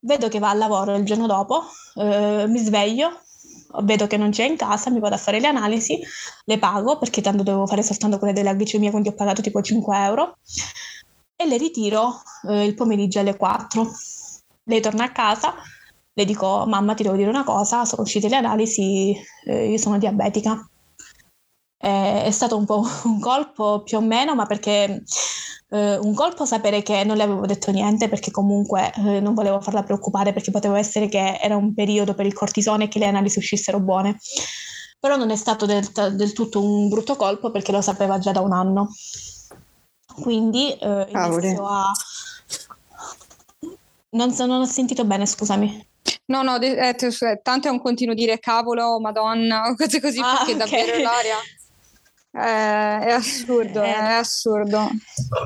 [0.02, 3.20] vedo che va al lavoro il giorno dopo, eh, mi sveglio,
[3.82, 5.98] vedo che non c'è in casa, mi vado a fare le analisi,
[6.44, 9.96] le pago perché tanto dovevo fare soltanto quelle della glicemia, quindi ho pagato tipo 5
[10.04, 10.36] euro
[11.36, 13.90] e le ritiro eh, il pomeriggio alle 4.
[14.64, 15.54] Lei torna a casa,
[16.12, 19.14] le dico mamma ti devo dire una cosa, sono uscite le analisi,
[19.46, 20.66] eh, io sono diabetica.
[21.84, 25.02] Eh, è stato un po' un colpo più o meno, ma perché
[25.70, 29.60] eh, un colpo sapere che non le avevo detto niente, perché comunque eh, non volevo
[29.60, 33.06] farla preoccupare, perché poteva essere che era un periodo per il cortisone e che le
[33.06, 34.18] analisi uscissero buone.
[35.00, 38.40] Però non è stato del, del tutto un brutto colpo perché lo sapeva già da
[38.40, 38.90] un anno.
[40.20, 41.90] Quindi eh, inizio a...
[44.10, 45.88] Non, so, non ho sentito bene, scusami.
[46.26, 50.36] No, no, de- eh, t- tanto è un continuo dire cavolo, madonna, cose così, ah,
[50.36, 50.56] perché okay.
[50.56, 51.36] davvero l'aria...
[52.34, 54.88] Eh, è assurdo, eh, è assurdo.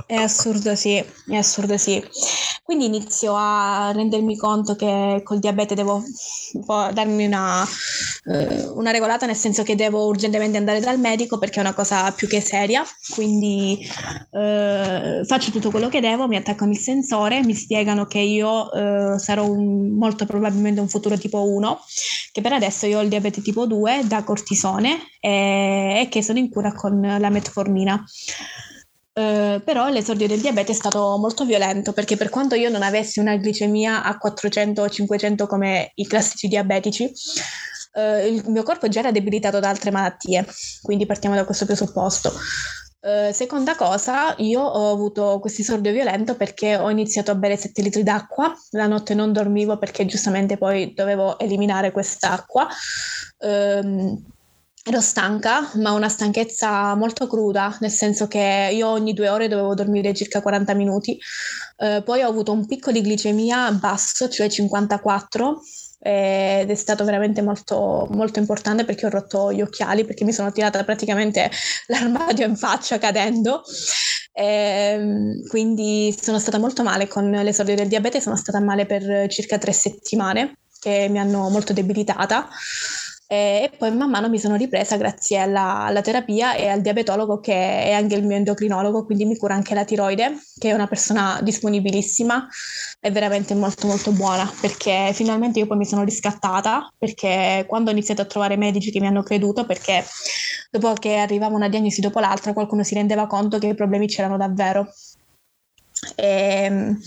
[0.06, 2.00] È assurdo, sì, è assurdo, sì.
[2.62, 6.02] Quindi inizio a rendermi conto che col diabete devo
[6.92, 7.64] darmi una,
[8.24, 12.10] eh, una regolata, nel senso che devo urgentemente andare dal medico perché è una cosa
[12.12, 12.84] più che seria.
[13.14, 13.78] Quindi
[14.32, 19.18] eh, faccio tutto quello che devo, mi attaccano il sensore, mi spiegano che io eh,
[19.18, 21.80] sarò un, molto probabilmente un futuro tipo 1,
[22.36, 26.38] che per adesso io ho il diabete tipo 2 da cortisone e, e che sono
[26.38, 28.04] in cura con la metformina.
[29.14, 33.20] Uh, però l'esordio del diabete è stato molto violento perché per quanto io non avessi
[33.20, 38.98] una glicemia a 400 o 500 come i classici diabetici, uh, il mio corpo già
[38.98, 40.44] era debilitato da altre malattie,
[40.82, 42.32] quindi partiamo da questo presupposto.
[43.06, 47.80] Uh, seconda cosa, io ho avuto questo esordio violento perché ho iniziato a bere 7
[47.80, 52.66] litri d'acqua, la notte non dormivo perché giustamente poi dovevo eliminare quest'acqua.
[53.38, 54.20] Uh,
[54.88, 59.74] ero stanca, ma una stanchezza molto cruda, nel senso che io ogni due ore dovevo
[59.74, 61.18] dormire circa 40 minuti.
[61.76, 65.60] Eh, poi ho avuto un picco di glicemia basso, cioè 54,
[66.08, 70.52] ed è stato veramente molto, molto importante perché ho rotto gli occhiali, perché mi sono
[70.52, 71.50] tirata praticamente
[71.88, 73.64] l'armadio in faccia cadendo.
[74.32, 79.28] E, ehm, quindi sono stata molto male con l'esordio del diabete, sono stata male per
[79.28, 82.48] circa tre settimane che mi hanno molto debilitata
[83.28, 87.82] e poi man mano mi sono ripresa grazie alla, alla, terapia e al diabetologo che
[87.82, 91.40] è anche il mio endocrinologo, quindi mi cura anche la tiroide, che è una persona
[91.42, 92.46] disponibilissima
[93.00, 97.92] e veramente molto molto buona, perché finalmente io poi mi sono riscattata, perché quando ho
[97.92, 100.04] iniziato a trovare medici che mi hanno creduto, perché
[100.70, 104.36] dopo che arrivava una diagnosi dopo l'altra qualcuno si rendeva conto che i problemi c'erano
[104.36, 104.86] davvero.
[106.14, 106.98] E, ehm,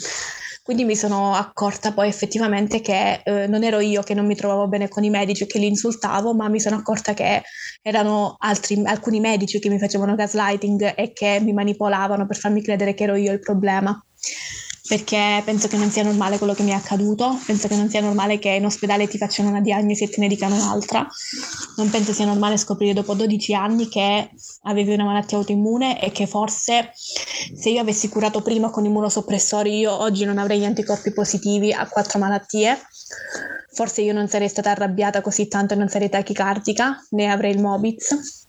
[0.70, 4.68] quindi mi sono accorta poi effettivamente che eh, non ero io che non mi trovavo
[4.68, 7.42] bene con i medici che li insultavo, ma mi sono accorta che
[7.82, 12.94] erano altri, alcuni medici che mi facevano gaslighting e che mi manipolavano per farmi credere
[12.94, 14.00] che ero io il problema
[14.90, 18.02] perché penso che non sia normale quello che mi è accaduto, penso che non sia
[18.02, 21.08] normale che in ospedale ti facciano una diagnosi e te ne dicano un'altra,
[21.76, 24.32] non penso sia normale scoprire dopo 12 anni che
[24.64, 29.96] avevi una malattia autoimmune e che forse se io avessi curato prima con immunosoppressori io
[29.96, 32.76] oggi non avrei gli anticorpi positivi a quattro malattie,
[33.72, 37.62] forse io non sarei stata arrabbiata così tanto e non sarei tachicardica, né avrei il
[37.62, 38.48] Mobitz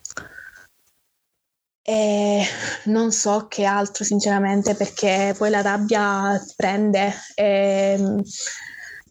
[1.83, 2.43] e
[2.85, 8.22] non so che altro, sinceramente, perché poi la rabbia prende e,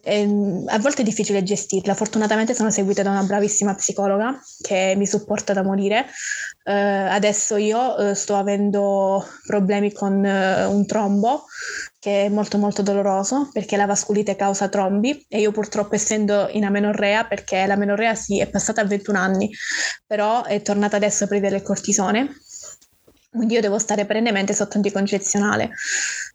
[0.01, 1.93] e a volte è difficile gestirla.
[1.93, 6.05] Fortunatamente sono seguita da una bravissima psicologa che mi supporta da morire.
[6.63, 11.45] Uh, adesso io uh, sto avendo problemi con uh, un trombo
[11.99, 16.63] che è molto molto doloroso perché la vasculite causa trombi e io purtroppo essendo in
[16.63, 19.49] amenorrea perché la menorrea sì è passata a 21 anni
[20.05, 22.35] però è tornata adesso a prendere il cortisone
[23.31, 25.71] quindi io devo stare perennemente sotto anticoncezionale.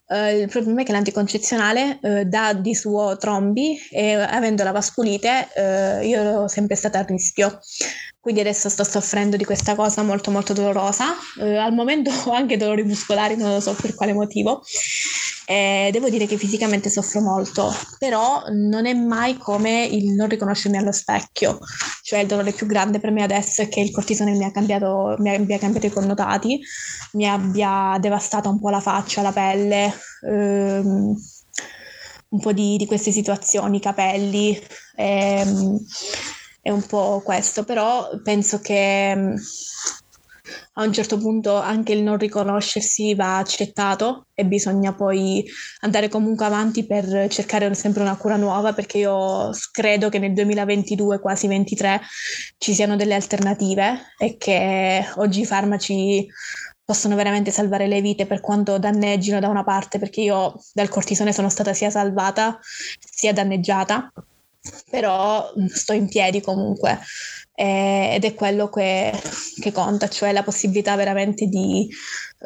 [0.06, 5.48] Uh, il problema è che l'anticoncezionale uh, dà di suo trombi e avendo la vasculite
[5.56, 7.58] uh, io ero sempre stata a rischio.
[8.20, 11.14] Quindi adesso sto soffrendo di questa cosa molto molto dolorosa.
[11.38, 14.62] al momento ho anche dolori muscolari, non lo so per quale motivo.
[15.46, 20.76] E devo dire che fisicamente soffro molto, però non è mai come il non riconoscermi
[20.78, 21.58] allo specchio,
[22.02, 25.16] cioè il dolore più grande per me adesso è che il cortisone mi, ha cambiato,
[25.18, 26.60] mi abbia cambiato i connotati,
[27.12, 29.92] mi abbia devastata un po' la faccia, la pelle.
[30.26, 31.14] Ehm,
[32.34, 34.60] un po' di, di, queste situazioni, i capelli,
[34.96, 35.78] ehm,
[36.60, 39.34] è un po' questo, però penso che
[40.76, 45.44] a un certo punto anche il non riconoscersi va accettato e bisogna poi
[45.80, 51.20] andare comunque avanti per cercare sempre una cura nuova perché io credo che nel 2022,
[51.20, 52.00] quasi 23,
[52.58, 56.26] ci siano delle alternative e che oggi i farmaci
[56.84, 61.32] possono veramente salvare le vite per quanto danneggino da una parte perché io dal cortisone
[61.32, 62.58] sono stata sia salvata
[62.98, 64.12] sia danneggiata
[64.90, 66.98] però sto in piedi comunque
[67.54, 69.12] eh, ed è quello che,
[69.60, 71.88] che, conta, cioè la possibilità veramente di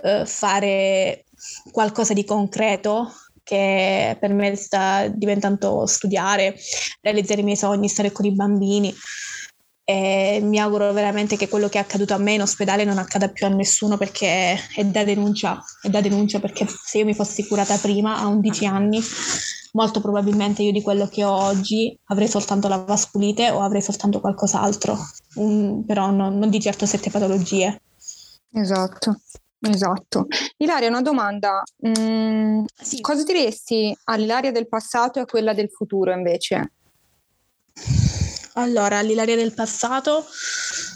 [0.02, 1.24] eh, fare
[1.70, 6.54] qualcosa di concreto che per me sta diventando studiare,
[7.00, 8.94] realizzare i miei sogni, stare con i bambini.
[9.90, 13.30] E mi auguro veramente che quello che è accaduto a me in ospedale non accada
[13.30, 17.46] più a nessuno perché è da denuncia, è da denuncia perché se io mi fossi
[17.46, 19.00] curata prima a 11 anni
[19.72, 24.20] molto probabilmente io di quello che ho oggi avrei soltanto la vasculite o avrei soltanto
[24.20, 24.94] qualcos'altro,
[25.36, 27.80] um, però non, non di certo sette patologie.
[28.52, 29.20] Esatto.
[29.60, 30.26] Esatto.
[30.58, 31.62] Ilaria, una domanda.
[31.86, 33.00] Mm, sì.
[33.00, 36.72] Cosa diresti all'Ilaria del passato e a quella del futuro invece?
[38.58, 40.26] Allora, all'Ilaria del passato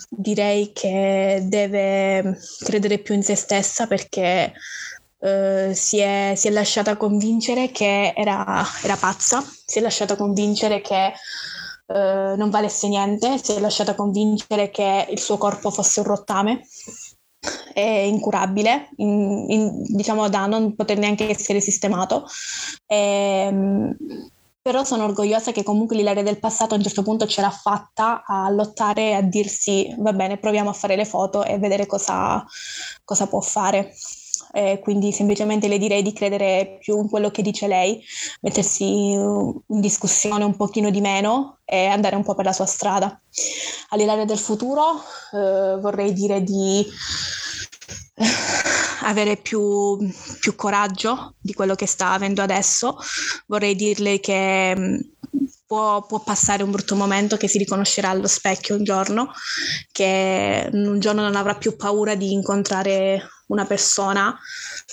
[0.09, 4.53] direi che deve credere più in se stessa perché
[5.21, 10.81] eh, si, è, si, è, lasciata convincere che era, era, pazza, si è lasciata convincere
[10.81, 11.13] che
[11.87, 16.67] uh, non valesse niente, si è lasciata convincere che il suo corpo fosse un rottame
[17.73, 22.27] è incurabile, in, in, diciamo da non poter neanche essere sistemato.
[22.87, 23.97] E, ehm,
[24.63, 28.23] però sono orgogliosa che comunque l'Ilaria del passato a un certo punto ce l'ha fatta
[28.25, 32.45] a lottare e a dirsi va bene, proviamo a fare le foto e vedere cosa,
[33.05, 33.93] cosa può fare
[34.53, 38.03] eh, quindi semplicemente le direi di credere più in quello che dice lei,
[38.43, 43.19] mettersi in discussione un pochino di meno e andare un po' per la sua strada.
[43.91, 45.03] All'Ilaria del futuro
[45.33, 46.87] eh, vorrei dire di
[49.05, 49.99] avere più,
[50.41, 52.97] più, coraggio di quello che sta avendo adesso.
[53.47, 54.97] Vorrei dirle che mm,
[55.67, 59.33] può, può, passare un brutto momento, che si riconoscerà allo specchio un giorno,
[59.91, 64.37] che un giorno non avrà più paura di incontrare una persona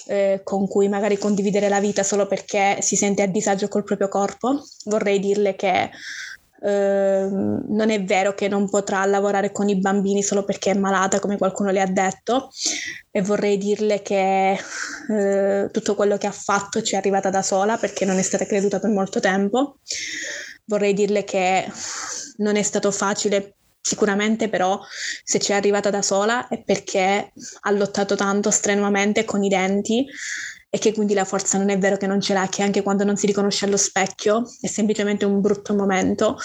[0.08, 4.10] eh, con cui magari condividere la vita solo perché si sente a disagio col proprio
[4.10, 4.64] corpo.
[4.86, 5.90] Vorrei dirle che
[6.62, 11.20] eh, non è vero che non potrà lavorare con i bambini solo perché è malata,
[11.20, 12.50] come qualcuno le ha detto,
[13.12, 14.58] e vorrei dirle che
[15.10, 18.46] eh, tutto quello che ha fatto ci è arrivata da sola perché non è stata
[18.46, 19.80] creduta per molto tempo.
[20.66, 21.66] Vorrei dirle che
[22.38, 24.80] non è stato facile Sicuramente però
[25.24, 27.32] se ci è arrivata da sola è perché
[27.62, 30.06] ha lottato tanto strenuamente con i denti
[30.70, 33.04] e che quindi la forza non è vero che non ce l'ha, che anche quando
[33.04, 36.38] non si riconosce allo specchio è semplicemente un brutto momento,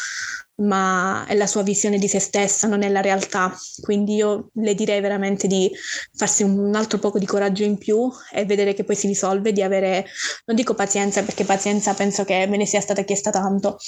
[0.57, 3.55] ma è la sua visione di se stessa, non è la realtà.
[3.83, 5.71] Quindi io le direi veramente di
[6.15, 9.63] farsi un altro poco di coraggio in più e vedere che poi si risolve, di
[9.63, 10.07] avere,
[10.47, 13.79] non dico pazienza perché pazienza penso che me ne sia stata chiesta tanto,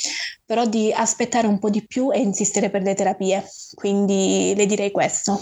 [0.45, 3.45] però di aspettare un po' di più e insistere per le terapie.
[3.75, 5.41] Quindi le direi questo.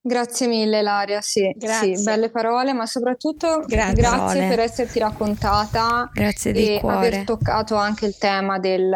[0.00, 6.52] Grazie mille Laria, sì, sì, belle parole, ma soprattutto grazie, grazie per esserti raccontata grazie
[6.52, 8.90] di e aver toccato anche il tema del,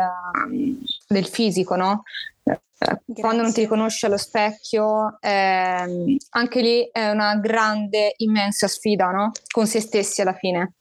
[1.09, 2.05] del fisico, no?
[2.43, 3.23] Grazie.
[3.23, 9.33] Quando non ti riconosci allo specchio, eh, anche lì è una grande, immensa sfida, no?
[9.51, 10.75] Con se stessi alla fine.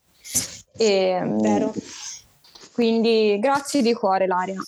[0.76, 1.72] E, Vero.
[2.72, 4.60] Quindi grazie di cuore, Laria.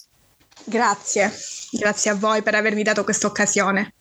[0.65, 1.33] Grazie,
[1.71, 3.95] grazie a voi per avermi dato questa occasione.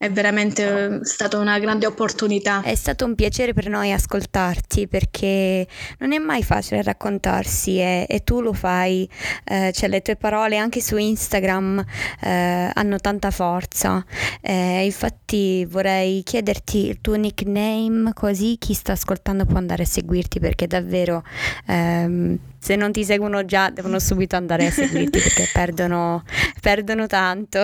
[0.00, 2.62] È veramente stata una grande opportunità.
[2.62, 5.66] È stato un piacere per noi ascoltarti perché
[5.98, 9.10] non è mai facile raccontarsi e, e tu lo fai,
[9.42, 11.84] eh, cioè le tue parole anche su Instagram
[12.20, 14.04] eh, hanno tanta forza.
[14.40, 20.38] Eh, infatti vorrei chiederti il tuo nickname così chi sta ascoltando può andare a seguirti
[20.38, 21.24] perché davvero
[21.66, 26.22] ehm, se non ti seguono già devono subito andare a seguirti perché perdono,
[26.60, 27.62] perdono tanto.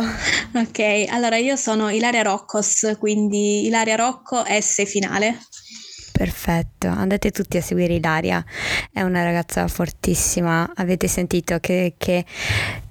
[0.54, 5.38] Ok, allora io sono Ilaria Roccos, quindi Ilaria Rocco S finale.
[6.10, 8.44] Perfetto, andate tutti a seguire Ilaria,
[8.92, 12.24] è una ragazza fortissima, avete sentito che, che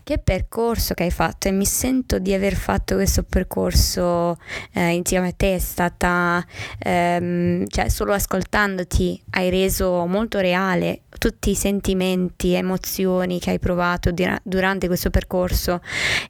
[0.03, 1.47] Che percorso che hai fatto?
[1.47, 4.35] E mi sento di aver fatto questo percorso
[4.73, 6.45] eh, insieme a te, è stata,
[6.79, 14.11] ehm, cioè solo ascoltandoti hai reso molto reale tutti i sentimenti, emozioni che hai provato
[14.11, 15.79] dira- durante questo percorso.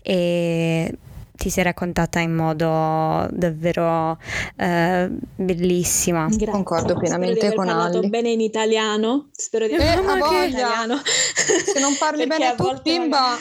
[0.04, 0.96] E
[1.36, 4.18] ti sei raccontata in modo davvero
[4.56, 6.28] eh, bellissima.
[6.28, 6.48] Grazie.
[6.48, 8.08] Concordo pienamente con Ali.
[8.10, 9.30] bene in italiano.
[9.32, 11.02] Spero di aver eh, parlato in italiano.
[11.04, 13.36] Se non parli bene tu, bimba,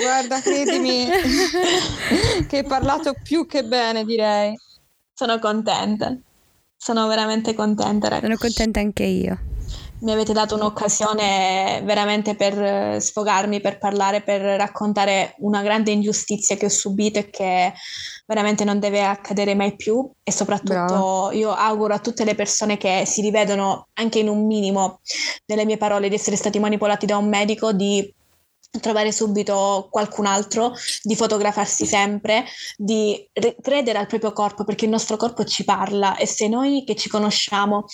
[0.00, 1.06] guarda, credimi
[2.48, 4.54] che hai parlato più che bene, direi.
[5.14, 6.14] Sono contenta.
[6.76, 8.26] Sono veramente contenta, ragazzi.
[8.26, 9.38] Sono contenta anche io
[10.00, 16.56] mi avete dato un'occasione veramente per eh, sfogarmi, per parlare, per raccontare una grande ingiustizia
[16.56, 17.72] che ho subito e che
[18.26, 21.30] veramente non deve accadere mai più e soprattutto Bravo.
[21.32, 25.00] io auguro a tutte le persone che si rivedono anche in un minimo
[25.46, 28.12] nelle mie parole di essere stati manipolati da un medico di
[28.80, 32.44] trovare subito qualcun altro, di fotografarsi sempre,
[32.76, 36.84] di re- credere al proprio corpo perché il nostro corpo ci parla e se noi
[36.84, 37.86] che ci conosciamo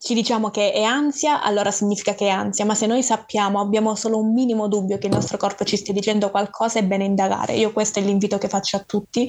[0.00, 3.96] ci diciamo che è ansia, allora significa che è ansia, ma se noi sappiamo, abbiamo
[3.96, 7.54] solo un minimo dubbio che il nostro corpo ci stia dicendo qualcosa, è bene indagare.
[7.54, 9.28] Io questo è l'invito che faccio a tutti,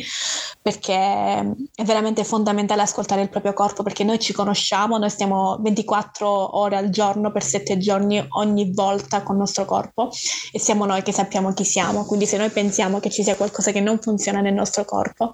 [0.61, 6.57] perché è veramente fondamentale ascoltare il proprio corpo, perché noi ci conosciamo, noi stiamo 24
[6.59, 10.11] ore al giorno per 7 giorni ogni volta con il nostro corpo
[10.51, 13.71] e siamo noi che sappiamo chi siamo, quindi se noi pensiamo che ci sia qualcosa
[13.71, 15.31] che non funziona nel nostro corpo,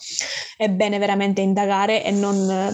[0.55, 2.73] è bene veramente indagare e non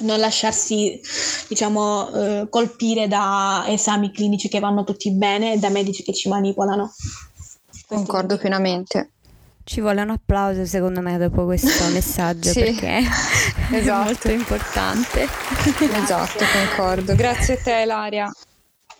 [0.00, 1.00] non lasciarsi
[1.48, 6.28] diciamo eh, colpire da esami clinici che vanno tutti bene e da medici che ci
[6.28, 6.92] manipolano.
[7.86, 9.10] Concordo pienamente.
[9.64, 12.98] Ci vuole un applauso secondo me dopo questo messaggio sì, perché
[13.72, 14.00] esatto.
[14.00, 15.26] è molto importante.
[16.02, 17.14] esatto, concordo.
[17.14, 18.32] Grazie a te Ilaria.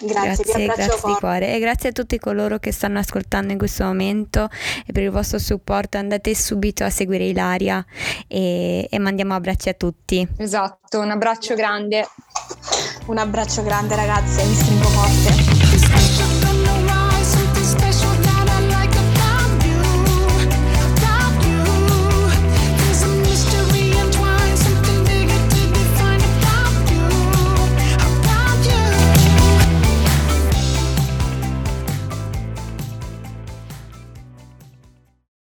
[0.02, 3.84] Grazie, grazie, grazie di cuore e grazie a tutti coloro che stanno ascoltando in questo
[3.84, 4.48] momento
[4.86, 7.84] e per il vostro supporto andate subito a seguire Ilaria
[8.26, 10.26] e, e mandiamo abbracci a tutti.
[10.38, 12.06] Esatto, un abbraccio grande.
[13.06, 15.59] Un abbraccio grande ragazze, vi stringo forte.